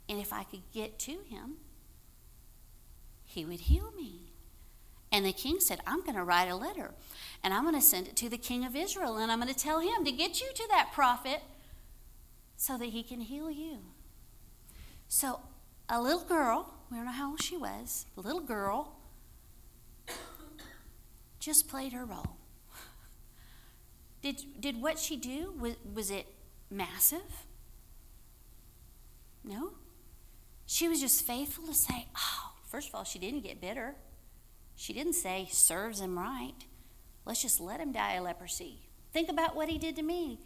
And 0.10 0.20
if 0.20 0.34
I 0.34 0.44
could 0.44 0.64
get 0.74 1.00
to 1.00 1.12
him, 1.12 1.58
he 3.24 3.46
would 3.46 3.62
heal 3.62 3.92
me. 3.96 4.32
And 5.12 5.26
the 5.26 5.32
king 5.32 5.60
said, 5.60 5.80
I'm 5.86 6.02
going 6.02 6.16
to 6.16 6.24
write 6.24 6.50
a 6.50 6.56
letter 6.56 6.92
and 7.44 7.54
I'm 7.54 7.64
going 7.64 7.76
to 7.76 7.82
send 7.82 8.08
it 8.08 8.16
to 8.18 8.30
the 8.30 8.38
king 8.38 8.66
of 8.66 8.76
Israel 8.76 9.18
and 9.18 9.32
I'm 9.32 9.40
going 9.40 9.54
to 9.54 9.60
tell 9.60 9.80
him 9.80 10.04
to 10.06 10.12
get 10.12 10.42
you 10.42 10.50
to 10.54 10.68
that 10.72 10.92
prophet 10.92 11.42
so 12.58 12.78
that 12.78 12.88
he 12.88 13.04
can 13.04 13.22
heal 13.22 13.52
you. 13.52 13.80
So 15.08 15.42
a 15.88 16.02
little 16.02 16.24
girl, 16.24 16.74
we 16.90 16.98
don't 16.98 17.06
know 17.06 17.12
how 17.12 17.30
old 17.30 17.44
she 17.44 17.56
was, 17.56 18.08
a 18.18 18.22
little 18.22 18.42
girl 18.42 18.96
just 21.44 21.68
played 21.68 21.94
her 21.94 22.06
role. 22.06 22.38
Did, 24.22 24.42
did 24.62 24.82
what 24.82 24.98
she 24.98 25.18
do, 25.18 25.54
was, 25.60 25.76
was 25.94 26.10
it 26.10 26.26
massive? 26.72 27.46
No. 29.44 29.74
She 30.66 30.88
was 30.88 31.02
just 31.02 31.28
faithful 31.28 31.68
to 31.68 31.74
say, 31.74 32.08
oh, 32.16 32.54
first 32.70 32.88
of 32.88 32.96
all, 32.96 33.04
she 33.04 33.20
didn't 33.20 33.42
get 33.42 33.60
bitter. 33.60 33.96
She 34.76 34.94
didn't 34.94 35.14
say, 35.14 35.50
serves 35.52 36.00
him 36.00 36.18
right. 36.18 36.66
Let's 37.26 37.42
just 37.42 37.60
let 37.60 37.82
him 37.82 37.92
die 37.92 38.14
of 38.14 38.24
leprosy. 38.24 38.80
Think 39.12 39.30
about 39.30 39.56
what 39.56 39.68
he 39.68 39.78
did 39.78 39.98
to 39.98 40.04
me. 40.04 40.40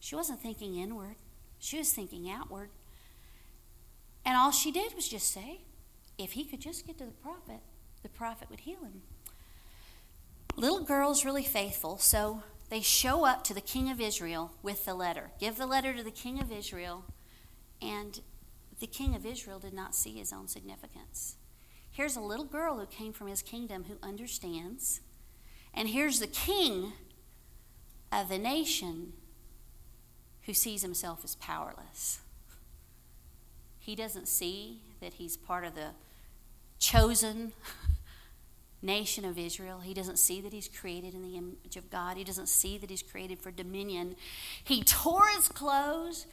She 0.00 0.16
wasn't 0.16 0.40
thinking 0.40 0.76
inward, 0.76 1.16
she 1.58 1.78
was 1.78 1.92
thinking 1.92 2.28
outward. 2.28 2.70
And 4.24 4.36
all 4.36 4.50
she 4.50 4.72
did 4.72 4.94
was 4.94 5.08
just 5.08 5.32
say, 5.32 5.60
if 6.18 6.32
he 6.32 6.44
could 6.44 6.60
just 6.60 6.86
get 6.86 6.98
to 6.98 7.04
the 7.04 7.12
prophet, 7.12 7.60
the 8.02 8.08
prophet 8.08 8.50
would 8.50 8.60
heal 8.60 8.80
him. 8.80 9.02
Little 10.60 10.84
girl's 10.84 11.24
really 11.24 11.42
faithful, 11.42 11.96
so 11.96 12.42
they 12.68 12.82
show 12.82 13.24
up 13.24 13.44
to 13.44 13.54
the 13.54 13.62
king 13.62 13.90
of 13.90 13.98
Israel 13.98 14.52
with 14.62 14.84
the 14.84 14.92
letter. 14.92 15.30
Give 15.40 15.56
the 15.56 15.64
letter 15.64 15.94
to 15.94 16.02
the 16.02 16.10
king 16.10 16.38
of 16.38 16.52
Israel, 16.52 17.06
and 17.80 18.20
the 18.78 18.86
king 18.86 19.14
of 19.14 19.24
Israel 19.24 19.58
did 19.58 19.72
not 19.72 19.94
see 19.94 20.18
his 20.18 20.34
own 20.34 20.48
significance. 20.48 21.36
Here's 21.90 22.14
a 22.14 22.20
little 22.20 22.44
girl 22.44 22.78
who 22.78 22.84
came 22.84 23.14
from 23.14 23.28
his 23.28 23.40
kingdom 23.40 23.84
who 23.84 23.96
understands. 24.06 25.00
And 25.72 25.88
here's 25.88 26.20
the 26.20 26.26
king 26.26 26.92
of 28.12 28.28
the 28.28 28.36
nation 28.36 29.14
who 30.42 30.52
sees 30.52 30.82
himself 30.82 31.24
as 31.24 31.36
powerless. 31.36 32.20
He 33.78 33.94
doesn't 33.94 34.28
see 34.28 34.82
that 35.00 35.14
he's 35.14 35.38
part 35.38 35.64
of 35.64 35.74
the 35.74 35.92
chosen 36.78 37.52
nation 38.82 39.24
of 39.24 39.38
Israel. 39.38 39.80
He 39.80 39.94
doesn't 39.94 40.18
see 40.18 40.40
that 40.40 40.52
he's 40.52 40.68
created 40.68 41.14
in 41.14 41.22
the 41.22 41.36
image 41.36 41.76
of 41.76 41.90
God. 41.90 42.16
He 42.16 42.24
doesn't 42.24 42.48
see 42.48 42.78
that 42.78 42.90
he's 42.90 43.02
created 43.02 43.38
for 43.40 43.50
dominion. 43.50 44.16
He 44.62 44.82
tore 44.82 45.28
his 45.36 45.48
clothes, 45.48 46.26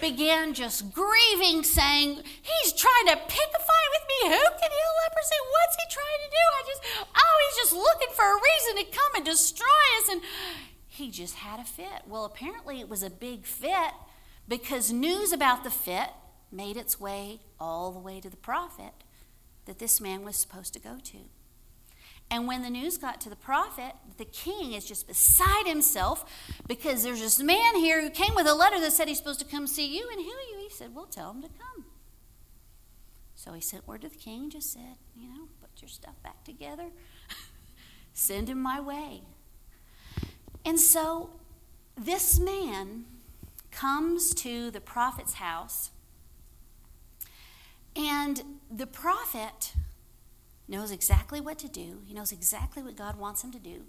began 0.00 0.54
just 0.54 0.92
grieving, 0.92 1.64
saying, 1.64 2.22
He's 2.42 2.72
trying 2.72 3.06
to 3.06 3.16
pick 3.16 3.48
a 3.48 3.58
fight 3.58 3.90
with 3.92 4.04
me. 4.08 4.36
Who 4.36 4.44
can 4.44 4.70
heal 4.70 4.94
leprosy? 5.02 5.38
What's 5.50 5.76
he 5.76 5.84
trying 5.90 6.20
to 6.24 6.30
do? 6.30 6.44
I 6.54 6.62
just, 6.66 6.82
oh, 7.16 7.48
he's 7.48 7.56
just 7.56 7.72
looking 7.72 8.14
for 8.14 8.24
a 8.24 8.40
reason 8.40 8.76
to 8.76 8.96
come 8.96 9.12
and 9.16 9.24
destroy 9.24 9.66
us. 10.00 10.08
And 10.10 10.20
he 10.86 11.10
just 11.10 11.36
had 11.36 11.60
a 11.60 11.64
fit. 11.64 12.02
Well, 12.06 12.24
apparently 12.24 12.80
it 12.80 12.88
was 12.88 13.02
a 13.02 13.10
big 13.10 13.44
fit 13.44 13.92
because 14.46 14.92
news 14.92 15.32
about 15.32 15.64
the 15.64 15.70
fit 15.70 16.10
made 16.50 16.76
its 16.76 16.98
way 17.00 17.40
all 17.60 17.92
the 17.92 17.98
way 17.98 18.20
to 18.20 18.30
the 18.30 18.36
prophet 18.36 18.92
that 19.66 19.78
this 19.78 20.00
man 20.00 20.24
was 20.24 20.36
supposed 20.36 20.72
to 20.72 20.80
go 20.80 20.96
to. 21.04 21.18
And 22.30 22.46
when 22.46 22.62
the 22.62 22.70
news 22.70 22.98
got 22.98 23.20
to 23.22 23.30
the 23.30 23.36
prophet, 23.36 23.92
the 24.18 24.26
king 24.26 24.72
is 24.72 24.84
just 24.84 25.06
beside 25.06 25.66
himself 25.66 26.30
because 26.66 27.02
there's 27.02 27.20
this 27.20 27.40
man 27.40 27.76
here 27.76 28.02
who 28.02 28.10
came 28.10 28.34
with 28.34 28.46
a 28.46 28.54
letter 28.54 28.78
that 28.80 28.92
said 28.92 29.08
he's 29.08 29.18
supposed 29.18 29.40
to 29.40 29.46
come 29.46 29.66
see 29.66 29.86
you 29.86 30.08
and 30.10 30.20
heal 30.20 30.36
you. 30.50 30.58
He 30.60 30.68
said, 30.68 30.94
Well, 30.94 31.06
tell 31.06 31.30
him 31.30 31.42
to 31.42 31.48
come. 31.48 31.86
So 33.34 33.52
he 33.52 33.60
sent 33.60 33.86
word 33.86 34.02
to 34.02 34.08
the 34.08 34.16
king, 34.16 34.50
just 34.50 34.72
said, 34.72 34.96
You 35.16 35.28
know, 35.28 35.48
put 35.60 35.70
your 35.80 35.88
stuff 35.88 36.22
back 36.22 36.44
together, 36.44 36.88
send 38.12 38.50
him 38.50 38.60
my 38.60 38.80
way. 38.80 39.22
And 40.64 40.78
so 40.78 41.30
this 41.96 42.38
man 42.38 43.06
comes 43.70 44.34
to 44.34 44.70
the 44.70 44.80
prophet's 44.80 45.34
house, 45.34 45.92
and 47.96 48.42
the 48.70 48.86
prophet 48.86 49.72
knows 50.68 50.90
exactly 50.90 51.40
what 51.40 51.58
to 51.60 51.68
do, 51.68 52.00
he 52.04 52.14
knows 52.14 52.32
exactly 52.32 52.82
what 52.82 52.96
God 52.96 53.18
wants 53.18 53.42
him 53.42 53.52
to 53.52 53.58
do. 53.58 53.84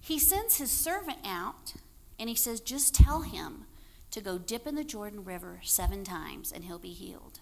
He 0.00 0.18
sends 0.18 0.58
his 0.58 0.70
servant 0.70 1.18
out 1.24 1.74
and 2.18 2.28
he 2.28 2.34
says, 2.34 2.60
Just 2.60 2.94
tell 2.94 3.22
him 3.22 3.66
to 4.10 4.20
go 4.20 4.38
dip 4.38 4.66
in 4.66 4.74
the 4.74 4.84
Jordan 4.84 5.24
River 5.24 5.60
seven 5.62 6.04
times 6.04 6.52
and 6.52 6.64
he'll 6.64 6.78
be 6.78 6.92
healed. 6.92 7.40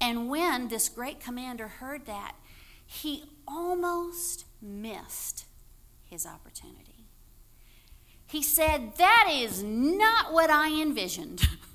And 0.00 0.28
when 0.28 0.68
this 0.68 0.88
great 0.88 1.20
commander 1.20 1.68
heard 1.68 2.06
that, 2.06 2.36
he 2.84 3.24
almost 3.48 4.44
missed 4.60 5.46
his 6.04 6.26
opportunity. 6.26 7.06
He 8.26 8.42
said, 8.42 8.96
That 8.98 9.28
is 9.32 9.62
not 9.62 10.32
what 10.32 10.50
I 10.50 10.80
envisioned. 10.80 11.46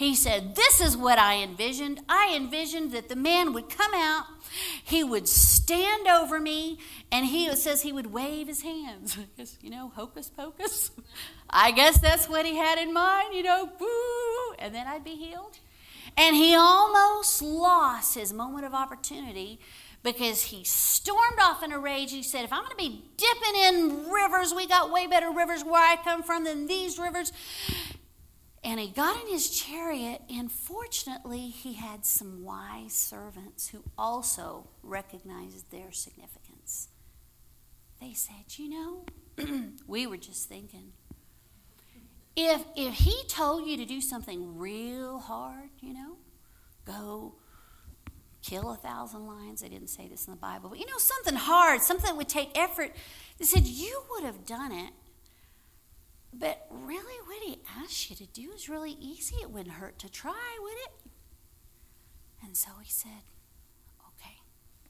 He 0.00 0.14
said, 0.14 0.56
This 0.56 0.80
is 0.80 0.96
what 0.96 1.18
I 1.18 1.42
envisioned. 1.42 2.00
I 2.08 2.34
envisioned 2.34 2.92
that 2.92 3.10
the 3.10 3.16
man 3.16 3.52
would 3.52 3.68
come 3.68 3.92
out, 3.92 4.24
he 4.82 5.04
would 5.04 5.28
stand 5.28 6.08
over 6.08 6.40
me, 6.40 6.78
and 7.12 7.26
he 7.26 7.54
says 7.54 7.82
he 7.82 7.92
would 7.92 8.10
wave 8.10 8.46
his 8.46 8.62
hands. 8.62 9.18
You 9.60 9.68
know, 9.68 9.92
hocus 9.94 10.30
pocus. 10.34 10.90
I 11.50 11.70
guess 11.72 12.00
that's 12.00 12.30
what 12.30 12.46
he 12.46 12.56
had 12.56 12.78
in 12.78 12.94
mind, 12.94 13.34
you 13.34 13.42
know, 13.42 13.68
boo, 13.78 14.54
and 14.58 14.74
then 14.74 14.86
I'd 14.86 15.04
be 15.04 15.16
healed. 15.16 15.58
And 16.16 16.34
he 16.34 16.54
almost 16.54 17.42
lost 17.42 18.14
his 18.14 18.32
moment 18.32 18.64
of 18.64 18.72
opportunity 18.72 19.60
because 20.02 20.44
he 20.44 20.64
stormed 20.64 21.38
off 21.42 21.62
in 21.62 21.72
a 21.72 21.78
rage. 21.78 22.10
He 22.10 22.22
said, 22.22 22.46
If 22.46 22.54
I'm 22.54 22.64
going 22.64 22.70
to 22.70 22.76
be 22.76 23.04
dipping 23.18 23.62
in 23.64 24.10
rivers, 24.10 24.54
we 24.54 24.66
got 24.66 24.90
way 24.90 25.06
better 25.06 25.30
rivers 25.30 25.62
where 25.62 25.82
I 25.82 25.96
come 26.02 26.22
from 26.22 26.44
than 26.44 26.68
these 26.68 26.98
rivers. 26.98 27.32
And 28.62 28.78
he 28.78 28.88
got 28.88 29.22
in 29.22 29.28
his 29.28 29.48
chariot, 29.50 30.20
and 30.28 30.52
fortunately, 30.52 31.48
he 31.48 31.74
had 31.74 32.04
some 32.04 32.44
wise 32.44 32.92
servants 32.92 33.68
who 33.68 33.82
also 33.96 34.68
recognized 34.82 35.70
their 35.70 35.92
significance. 35.92 36.88
They 38.00 38.12
said, 38.12 38.58
You 38.58 38.68
know, 38.68 39.04
we 39.86 40.06
were 40.06 40.18
just 40.18 40.48
thinking. 40.48 40.92
If, 42.36 42.62
if 42.76 42.94
he 42.94 43.22
told 43.28 43.66
you 43.66 43.76
to 43.78 43.84
do 43.84 44.00
something 44.00 44.58
real 44.58 45.18
hard, 45.18 45.70
you 45.80 45.94
know, 45.94 46.16
go 46.84 47.34
kill 48.42 48.70
a 48.70 48.76
thousand 48.76 49.26
lions. 49.26 49.60
They 49.60 49.68
didn't 49.68 49.88
say 49.88 50.08
this 50.08 50.26
in 50.26 50.32
the 50.32 50.38
Bible, 50.38 50.70
but 50.70 50.78
you 50.78 50.86
know, 50.86 50.98
something 50.98 51.34
hard, 51.34 51.82
something 51.82 52.06
that 52.06 52.16
would 52.16 52.28
take 52.28 52.56
effort. 52.58 52.94
They 53.38 53.44
said, 53.44 53.66
You 53.66 54.02
would 54.10 54.24
have 54.24 54.44
done 54.44 54.72
it. 54.72 54.92
But 56.32 56.66
really, 56.70 57.18
what 57.26 57.42
he 57.42 57.58
asked 57.78 58.10
you 58.10 58.16
to 58.16 58.26
do 58.26 58.50
is 58.52 58.68
really 58.68 58.96
easy. 59.00 59.36
It 59.36 59.50
wouldn't 59.50 59.74
hurt 59.74 59.98
to 60.00 60.10
try, 60.10 60.58
would 60.60 60.72
it? 60.72 61.10
And 62.44 62.56
so 62.56 62.70
he 62.82 62.90
said, 62.90 63.22
Okay, 64.14 64.36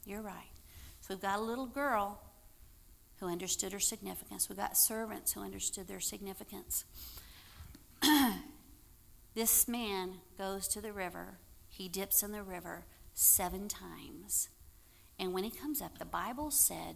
you're 0.05 0.21
right. 0.21 0.53
So 1.01 1.13
we've 1.13 1.21
got 1.21 1.39
a 1.39 1.41
little 1.41 1.65
girl 1.65 2.21
who 3.19 3.27
understood 3.27 3.73
her 3.73 3.79
significance. 3.79 4.49
We've 4.49 4.57
got 4.57 4.77
servants 4.77 5.33
who 5.33 5.41
understood 5.41 5.87
their 5.87 5.99
significance. 5.99 6.85
this 9.35 9.67
man 9.67 10.15
goes 10.37 10.67
to 10.69 10.81
the 10.81 10.93
river, 10.93 11.37
he 11.67 11.87
dips 11.87 12.23
in 12.23 12.31
the 12.31 12.43
river 12.43 12.85
seven 13.13 13.67
times. 13.67 14.49
And 15.19 15.33
when 15.33 15.43
he 15.43 15.51
comes 15.51 15.81
up, 15.81 15.99
the 15.99 16.05
Bible 16.05 16.49
said 16.49 16.95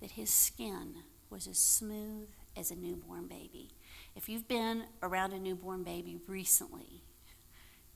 that 0.00 0.12
his 0.12 0.32
skin 0.32 0.96
was 1.30 1.46
as 1.46 1.58
smooth 1.58 2.28
as 2.56 2.70
a 2.70 2.76
newborn 2.76 3.26
baby. 3.26 3.70
If 4.14 4.28
you've 4.28 4.48
been 4.48 4.84
around 5.02 5.32
a 5.32 5.38
newborn 5.38 5.82
baby 5.82 6.18
recently, 6.26 7.02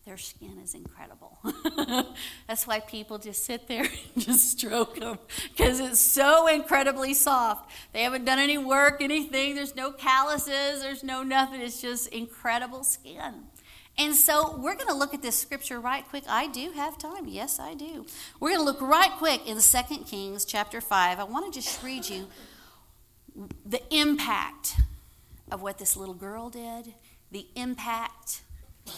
their 0.06 0.16
skin 0.16 0.58
is 0.62 0.74
incredible. 0.74 1.36
That's 2.46 2.64
why 2.64 2.78
people 2.78 3.18
just 3.18 3.44
sit 3.44 3.66
there 3.66 3.82
and 3.82 3.90
just 4.24 4.52
stroke 4.52 5.00
them 5.00 5.18
because 5.50 5.80
it's 5.80 6.00
so 6.00 6.46
incredibly 6.46 7.12
soft. 7.12 7.72
They 7.92 8.02
haven't 8.02 8.24
done 8.24 8.38
any 8.38 8.56
work, 8.56 9.02
anything. 9.02 9.56
There's 9.56 9.74
no 9.74 9.90
calluses, 9.90 10.80
there's 10.80 11.02
no 11.02 11.24
nothing. 11.24 11.60
It's 11.60 11.82
just 11.82 12.08
incredible 12.08 12.84
skin. 12.84 13.46
And 13.98 14.14
so 14.14 14.56
we're 14.58 14.74
going 14.74 14.88
to 14.88 14.94
look 14.94 15.12
at 15.14 15.22
this 15.22 15.36
scripture 15.36 15.80
right 15.80 16.06
quick. 16.08 16.24
I 16.28 16.48
do 16.48 16.70
have 16.72 16.98
time. 16.98 17.26
Yes, 17.26 17.58
I 17.58 17.74
do. 17.74 18.06
We're 18.38 18.50
going 18.50 18.60
to 18.60 18.64
look 18.64 18.80
right 18.80 19.10
quick 19.12 19.48
in 19.48 19.58
2 19.58 20.04
Kings 20.04 20.44
chapter 20.44 20.80
5. 20.80 21.18
I 21.18 21.24
want 21.24 21.52
to 21.52 21.60
just 21.60 21.82
read 21.82 22.08
you 22.08 22.26
the 23.64 23.82
impact 23.94 24.76
of 25.50 25.62
what 25.62 25.78
this 25.78 25.96
little 25.96 26.14
girl 26.14 26.50
did, 26.50 26.94
the 27.30 27.46
impact 27.54 28.42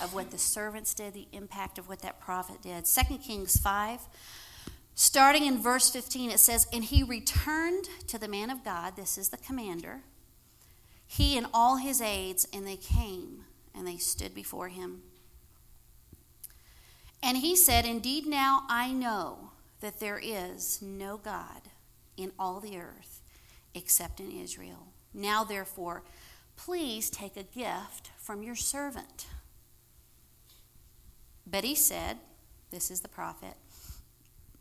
of 0.03 0.15
what 0.15 0.31
the 0.31 0.39
servants 0.39 0.95
did, 0.95 1.15
the 1.15 1.29
impact 1.33 1.79
of 1.79 1.89
what 1.89 2.01
that 2.03 2.21
prophet 2.21 2.63
did. 2.63 2.85
2 2.85 3.19
Kings 3.19 3.59
5, 3.59 4.01
starting 4.95 5.47
in 5.47 5.59
verse 5.59 5.91
15, 5.91 6.31
it 6.31 6.41
says, 6.41 6.67
And 6.73 6.85
he 6.85 7.03
returned 7.03 7.89
to 8.07 8.19
the 8.19 8.29
man 8.29 8.51
of 8.51 8.65
God, 8.65 8.97
this 8.97 9.19
is 9.19 9.31
the 9.31 9.37
commander, 9.39 10.01
he 11.07 11.37
and 11.37 11.47
all 11.55 11.77
his 11.77 12.01
aides, 12.01 12.47
and 12.53 12.67
they 12.67 12.77
came 12.77 13.45
and 13.75 13.87
they 13.87 13.97
stood 13.97 14.35
before 14.35 14.69
him. 14.69 15.03
And 17.23 17.39
he 17.39 17.57
said, 17.57 17.85
Indeed, 17.85 18.27
now 18.27 18.63
I 18.69 18.93
know 18.93 19.51
that 19.81 20.01
there 20.01 20.21
is 20.23 20.81
no 20.83 21.17
God 21.17 21.63
in 22.17 22.33
all 22.39 22.61
the 22.61 22.77
earth 22.77 23.18
except 23.75 24.21
in 24.21 24.31
Israel. 24.31 24.89
Now, 25.15 25.45
therefore, 25.45 26.03
please 26.57 27.11
take 27.11 27.37
a 27.37 27.43
gift 27.43 28.11
from 28.17 28.43
your 28.43 28.57
servant. 28.57 29.27
But 31.47 31.65
he 31.65 31.75
said, 31.75 32.19
This 32.71 32.91
is 32.91 33.01
the 33.01 33.09
prophet, 33.09 33.55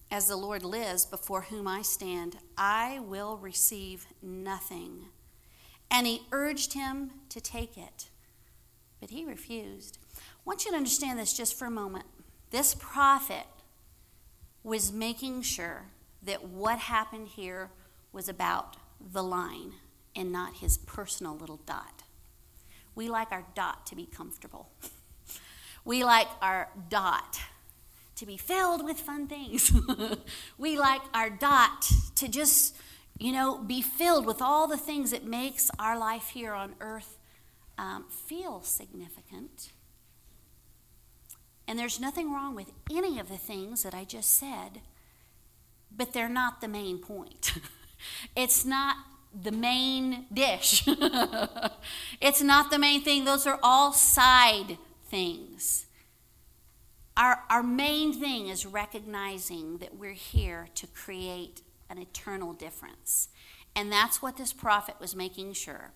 as 0.09 0.27
the 0.27 0.37
Lord 0.37 0.63
lives 0.63 1.05
before 1.05 1.41
whom 1.41 1.67
I 1.67 1.81
stand, 1.81 2.37
I 2.57 2.99
will 2.99 3.37
receive 3.37 4.07
nothing. 4.21 5.07
And 5.91 6.07
he 6.07 6.21
urged 6.31 6.73
him 6.73 7.11
to 7.29 7.41
take 7.41 7.77
it. 7.77 8.09
But 9.01 9.09
he 9.09 9.25
refused. 9.25 9.97
I 10.15 10.19
want 10.45 10.65
you 10.65 10.71
to 10.71 10.77
understand 10.77 11.19
this 11.19 11.35
just 11.35 11.57
for 11.57 11.65
a 11.65 11.71
moment. 11.71 12.05
This 12.51 12.73
prophet 12.73 13.45
was 14.63 14.91
making 14.91 15.41
sure 15.41 15.85
that 16.23 16.45
what 16.45 16.79
happened 16.79 17.27
here 17.27 17.69
was 18.11 18.29
about 18.29 18.77
the 18.99 19.23
line 19.23 19.73
and 20.15 20.31
not 20.31 20.55
his 20.57 20.77
personal 20.77 21.35
little 21.35 21.61
dot. 21.65 22.03
We 22.95 23.09
like 23.09 23.31
our 23.31 23.45
dot 23.53 23.85
to 23.87 23.95
be 23.95 24.05
comfortable. 24.05 24.69
we 25.85 26.03
like 26.03 26.27
our 26.41 26.69
dot 26.89 27.39
to 28.15 28.25
be 28.25 28.37
filled 28.37 28.83
with 28.83 28.99
fun 28.99 29.27
things. 29.27 29.71
we 30.57 30.77
like 30.77 31.01
our 31.13 31.29
dot 31.29 31.89
to 32.15 32.27
just, 32.27 32.75
you 33.19 33.31
know, 33.31 33.59
be 33.59 33.81
filled 33.81 34.25
with 34.25 34.41
all 34.41 34.67
the 34.67 34.77
things 34.77 35.11
that 35.11 35.23
makes 35.23 35.69
our 35.77 35.97
life 35.97 36.29
here 36.29 36.53
on 36.53 36.73
earth 36.81 37.17
um, 37.77 38.05
feel 38.09 38.61
significant. 38.61 39.69
And 41.67 41.77
there's 41.77 41.99
nothing 41.99 42.33
wrong 42.33 42.55
with 42.55 42.71
any 42.91 43.19
of 43.19 43.29
the 43.29 43.37
things 43.37 43.83
that 43.83 43.93
I 43.93 44.03
just 44.03 44.33
said, 44.33 44.81
but 45.95 46.13
they're 46.13 46.29
not 46.29 46.61
the 46.61 46.67
main 46.67 46.97
point. 46.97 47.53
it's 48.35 48.65
not 48.65 48.97
the 49.33 49.51
main 49.51 50.25
dish. 50.33 50.87
it's 52.21 52.41
not 52.41 52.71
the 52.71 52.79
main 52.79 53.01
thing. 53.01 53.25
Those 53.25 53.45
are 53.45 53.59
all 53.61 53.93
side 53.93 54.77
things. 55.05 55.85
Our, 57.15 57.43
our 57.49 57.63
main 57.63 58.13
thing 58.13 58.47
is 58.47 58.65
recognizing 58.65 59.79
that 59.79 59.95
we're 59.97 60.11
here 60.11 60.67
to 60.75 60.87
create 60.87 61.61
an 61.89 61.97
eternal 61.97 62.53
difference. 62.53 63.29
And 63.75 63.91
that's 63.91 64.21
what 64.21 64.37
this 64.37 64.53
prophet 64.53 64.95
was 64.99 65.15
making 65.15 65.53
sure 65.53 65.91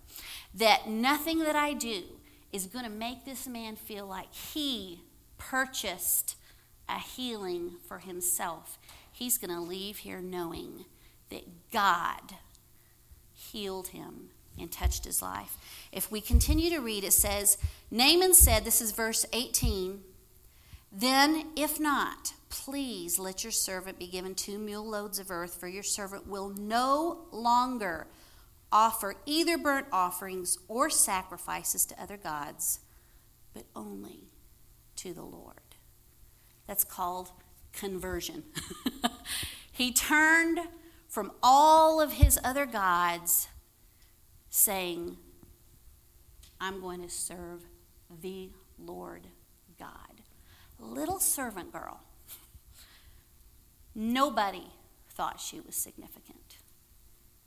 that 0.53 0.87
nothing 0.87 1.39
that 1.39 1.55
I 1.55 1.73
do 1.73 2.03
is 2.51 2.67
going 2.67 2.85
to 2.85 2.91
make 2.91 3.25
this 3.25 3.47
man 3.47 3.75
feel 3.75 4.05
like 4.05 4.33
he 4.33 5.03
purchased 5.37 6.35
a 6.87 6.99
healing 6.99 7.77
for 7.87 7.99
himself. 7.99 8.77
He's 9.11 9.37
going 9.37 9.53
to 9.53 9.61
leave 9.61 9.97
here 9.97 10.21
knowing 10.21 10.85
that 11.31 11.71
God 11.71 12.35
healed 13.33 13.89
him 13.89 14.29
and 14.59 14.71
touched 14.71 15.05
his 15.05 15.21
life. 15.21 15.57
If 15.91 16.11
we 16.11 16.21
continue 16.21 16.69
to 16.69 16.79
read, 16.79 17.03
it 17.03 17.13
says, 17.13 17.57
Naaman 17.89 18.33
said, 18.33 18.63
this 18.63 18.81
is 18.81 18.91
verse 18.91 19.25
18, 19.33 20.01
then 20.91 21.47
if 21.55 21.79
not, 21.79 22.33
Please 22.51 23.17
let 23.17 23.45
your 23.45 23.51
servant 23.51 23.97
be 23.97 24.07
given 24.07 24.35
two 24.35 24.59
mule 24.59 24.85
loads 24.85 25.19
of 25.19 25.31
earth, 25.31 25.55
for 25.55 25.69
your 25.69 25.83
servant 25.83 26.27
will 26.27 26.49
no 26.49 27.21
longer 27.31 28.07
offer 28.73 29.15
either 29.25 29.57
burnt 29.57 29.87
offerings 29.91 30.57
or 30.67 30.89
sacrifices 30.89 31.85
to 31.85 32.01
other 32.01 32.17
gods, 32.17 32.81
but 33.53 33.63
only 33.73 34.25
to 34.97 35.13
the 35.13 35.23
Lord. 35.23 35.55
That's 36.67 36.83
called 36.83 37.31
conversion. 37.71 38.43
he 39.71 39.93
turned 39.93 40.59
from 41.11 41.31
all 41.43 42.01
of 42.01 42.13
his 42.13 42.39
other 42.43 42.65
gods, 42.65 43.47
saying, 44.49 45.17
I'm 46.59 46.81
going 46.81 47.03
to 47.03 47.09
serve 47.09 47.61
the 48.21 48.49
Lord 48.79 49.27
God. 49.77 50.21
Little 50.79 51.19
servant 51.19 51.71
girl 51.71 52.01
Nobody 53.93 54.67
thought 55.09 55.39
she 55.39 55.59
was 55.59 55.75
significant, 55.75 56.57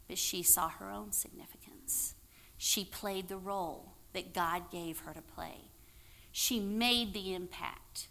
but 0.08 0.18
she 0.18 0.42
saw 0.42 0.68
her 0.68 0.90
own 0.90 1.12
significance. 1.12 2.14
She 2.58 2.84
played 2.84 3.28
the 3.28 3.36
role 3.36 3.94
that 4.12 4.34
God 4.34 4.70
gave 4.70 5.00
her 5.00 5.14
to 5.14 5.22
play. 5.22 5.70
She 6.32 6.60
made 6.60 7.14
the 7.14 7.34
impact 7.34 8.08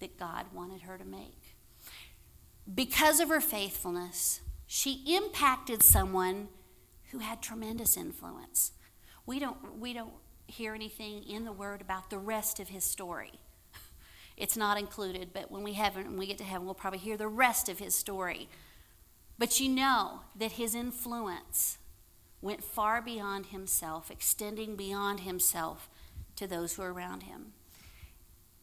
that 0.00 0.18
God 0.18 0.46
wanted 0.52 0.82
her 0.82 0.98
to 0.98 1.04
make. 1.04 1.56
Because 2.72 3.20
of 3.20 3.28
her 3.28 3.40
faithfulness, 3.40 4.40
she 4.66 5.02
impacted 5.06 5.82
someone 5.82 6.48
who 7.10 7.18
had 7.18 7.42
tremendous 7.42 7.96
influence. 7.96 8.72
We 9.26 9.38
don't, 9.38 9.78
we 9.78 9.92
don't 9.92 10.12
hear 10.46 10.74
anything 10.74 11.22
in 11.24 11.44
the 11.44 11.52
Word 11.52 11.80
about 11.80 12.10
the 12.10 12.18
rest 12.18 12.60
of 12.60 12.68
his 12.68 12.84
story 12.84 13.32
It's 14.36 14.56
not 14.56 14.78
included, 14.78 15.30
but 15.32 15.50
when 15.50 15.62
we 15.62 15.74
have 15.74 15.94
when 15.94 16.16
we 16.16 16.26
get 16.26 16.38
to 16.38 16.44
heaven, 16.44 16.64
we'll 16.64 16.74
probably 16.74 16.98
hear 16.98 17.16
the 17.16 17.28
rest 17.28 17.68
of 17.68 17.78
his 17.78 17.94
story. 17.94 18.48
But 19.38 19.60
you 19.60 19.68
know 19.68 20.22
that 20.36 20.52
his 20.52 20.74
influence 20.74 21.78
went 22.40 22.62
far 22.62 23.00
beyond 23.00 23.46
himself, 23.46 24.10
extending 24.10 24.76
beyond 24.76 25.20
himself 25.20 25.88
to 26.36 26.46
those 26.46 26.74
who 26.74 26.82
are 26.82 26.92
around 26.92 27.22
him. 27.22 27.52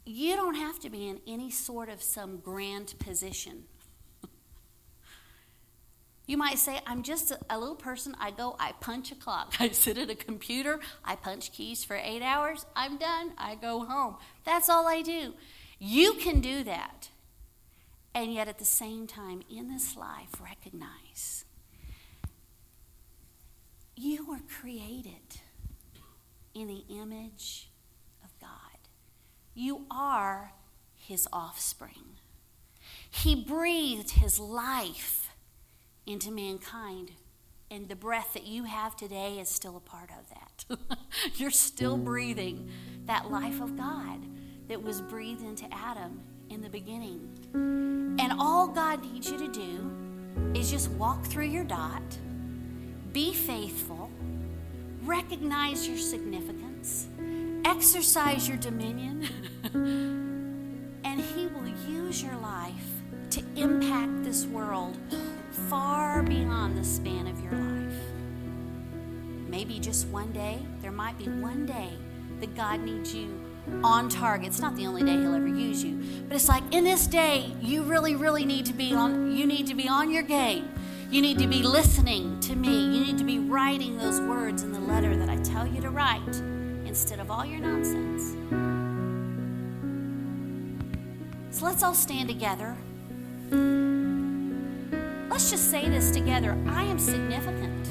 You 0.05 0.35
don't 0.35 0.55
have 0.55 0.79
to 0.79 0.89
be 0.89 1.07
in 1.07 1.21
any 1.25 1.51
sort 1.51 1.89
of 1.89 2.01
some 2.01 2.37
grand 2.37 2.93
position. 2.99 3.63
You 6.31 6.37
might 6.37 6.57
say, 6.57 6.79
I'm 6.87 7.03
just 7.03 7.33
a, 7.49 7.59
little 7.59 7.75
person. 7.75 8.15
I 8.17 8.31
go, 8.31 8.55
I 8.57 8.71
punch 8.79 9.11
a 9.11 9.15
clock. 9.15 9.55
I 9.59 9.67
sit 9.67 9.97
at 9.97 10.09
a 10.09 10.15
computer, 10.15 10.79
I 11.03 11.17
punch 11.17 11.51
keys 11.51 11.83
for 11.83 11.97
eight 11.97 12.21
hours. 12.21 12.65
I'm 12.73 12.97
done. 12.97 13.33
I 13.37 13.55
go 13.55 13.83
home. 13.83 14.15
That's 14.45 14.69
all 14.69 14.87
I 14.87 15.01
do. 15.01 15.33
You 15.77 16.13
can 16.13 16.39
do 16.39 16.63
that. 16.63 17.09
And 18.15 18.33
yet, 18.33 18.47
at 18.47 18.59
the 18.59 18.65
same 18.65 19.07
time, 19.07 19.41
in 19.49 19.67
this 19.67 19.97
life, 19.97 20.29
recognize 20.41 21.43
you 23.97 24.25
were 24.25 24.41
created 24.61 25.41
in 26.53 26.67
the 26.67 26.85
image 26.89 27.69
of 28.23 28.29
God. 28.39 28.79
You 29.53 29.85
are 29.91 30.53
his 30.95 31.27
offspring. 31.33 32.19
He 33.09 33.35
breathed 33.35 34.11
his 34.11 34.39
life 34.39 35.20
into 36.05 36.31
mankind, 36.31 37.11
and 37.69 37.87
the 37.87 37.95
breath 37.95 38.33
that 38.33 38.45
you 38.45 38.63
have 38.65 38.95
today 38.95 39.39
is 39.39 39.49
still 39.49 39.77
a 39.77 39.79
part 39.79 40.09
of 40.09 40.29
that. 40.29 40.97
You're 41.35 41.51
still 41.51 41.97
breathing 41.97 42.69
that 43.05 43.31
life 43.31 43.61
of 43.61 43.77
God 43.77 44.19
that 44.67 44.81
was 44.81 45.01
breathed 45.01 45.43
into 45.43 45.65
Adam 45.73 46.21
in 46.49 46.61
the 46.61 46.69
beginning. 46.69 47.29
And 47.53 48.33
all 48.39 48.67
God 48.67 49.03
needs 49.03 49.29
you 49.29 49.37
to 49.37 49.47
do 49.47 49.91
is 50.53 50.69
just 50.69 50.89
walk 50.91 51.25
through 51.25 51.45
your 51.45 51.63
dot, 51.63 52.03
be 53.13 53.33
faithful, 53.33 54.09
recognize 55.03 55.87
your 55.87 55.97
significance, 55.97 57.07
exercise 57.65 58.47
your 58.47 58.57
dominion, 58.57 59.27
and 61.03 61.21
He 61.21 61.47
will 61.47 61.67
use 61.89 62.21
your 62.21 62.35
life 62.37 62.87
to 63.31 63.41
impact 63.55 64.23
this 64.23 64.45
world 64.45 64.97
far 65.51 66.23
beyond 66.23 66.77
the 66.77 66.83
span 66.83 67.27
of 67.27 67.39
your 67.41 67.53
life. 67.53 67.99
Maybe 69.47 69.79
just 69.79 70.07
one 70.07 70.31
day, 70.31 70.59
there 70.81 70.91
might 70.91 71.17
be 71.17 71.25
one 71.25 71.65
day 71.65 71.89
that 72.39 72.55
God 72.55 72.79
needs 72.79 73.13
you 73.13 73.39
on 73.83 74.09
target. 74.09 74.47
It's 74.47 74.59
not 74.59 74.75
the 74.75 74.87
only 74.87 75.03
day 75.03 75.13
he'll 75.13 75.35
ever 75.35 75.47
use 75.47 75.83
you, 75.83 76.01
but 76.27 76.35
it's 76.35 76.49
like 76.49 76.63
in 76.71 76.83
this 76.83 77.05
day 77.07 77.53
you 77.61 77.83
really 77.83 78.15
really 78.15 78.45
need 78.45 78.65
to 78.65 78.73
be 78.73 78.93
on 78.93 79.35
you 79.35 79.45
need 79.45 79.67
to 79.67 79.75
be 79.75 79.87
on 79.87 80.09
your 80.09 80.23
game. 80.23 80.69
You 81.11 81.21
need 81.21 81.39
to 81.39 81.47
be 81.47 81.61
listening 81.61 82.39
to 82.39 82.55
me. 82.55 82.69
You 82.69 83.05
need 83.05 83.17
to 83.17 83.25
be 83.25 83.37
writing 83.37 83.97
those 83.97 84.21
words 84.21 84.63
in 84.63 84.71
the 84.71 84.79
letter 84.79 85.15
that 85.17 85.29
I 85.29 85.35
tell 85.37 85.67
you 85.67 85.81
to 85.81 85.89
write 85.89 86.35
instead 86.85 87.19
of 87.19 87.29
all 87.29 87.45
your 87.45 87.59
nonsense. 87.59 88.31
So 91.51 91.65
let's 91.65 91.83
all 91.83 91.93
stand 91.93 92.29
together. 92.29 92.77
Just 95.51 95.69
say 95.69 95.89
this 95.89 96.11
together 96.11 96.57
I 96.69 96.83
am 96.83 96.97
significant. 96.97 97.85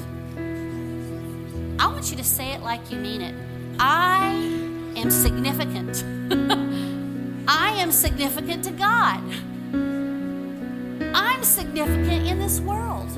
I 1.79 1.85
want 1.85 2.09
you 2.09 2.17
to 2.17 2.23
say 2.23 2.53
it 2.53 2.61
like 2.61 2.91
you 2.91 2.97
mean 2.97 3.21
it. 3.21 3.35
I 3.77 4.29
am 4.95 5.11
significant. 5.11 6.03
I 7.47 7.69
am 7.73 7.91
significant 7.91 8.63
to 8.63 8.71
God. 8.71 9.21
I'm 11.13 11.43
significant 11.43 12.27
in 12.27 12.39
this 12.39 12.59
world. 12.61 13.11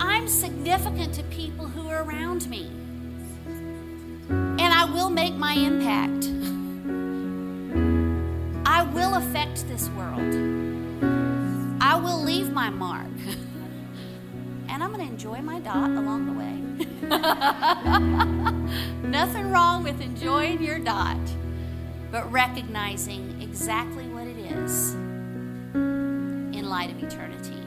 I'm 0.00 0.26
significant 0.26 1.12
to 1.12 1.22
people 1.24 1.66
who 1.66 1.90
are 1.90 2.02
around 2.02 2.48
me. 2.48 2.70
And 4.30 4.62
I 4.62 4.86
will 4.86 5.10
make 5.10 5.34
my 5.34 5.52
impact. 5.52 6.24
I 8.64 8.82
will 8.82 9.16
affect 9.16 9.68
this 9.68 9.90
world. 9.90 10.79
Will 12.02 12.22
leave 12.22 12.52
my 12.52 12.70
mark. 12.70 13.06
And 14.72 14.84
I'm 14.84 14.92
going 14.92 15.04
to 15.04 15.12
enjoy 15.12 15.42
my 15.42 15.58
dot 15.58 15.90
along 15.90 16.26
the 16.26 16.32
way. 16.32 16.54
Nothing 19.08 19.50
wrong 19.50 19.82
with 19.82 20.00
enjoying 20.00 20.62
your 20.62 20.78
dot, 20.78 21.18
but 22.12 22.30
recognizing 22.30 23.42
exactly 23.42 24.04
what 24.04 24.28
it 24.28 24.38
is 24.38 24.94
in 25.74 26.68
light 26.68 26.90
of 26.92 27.02
eternity. 27.02 27.59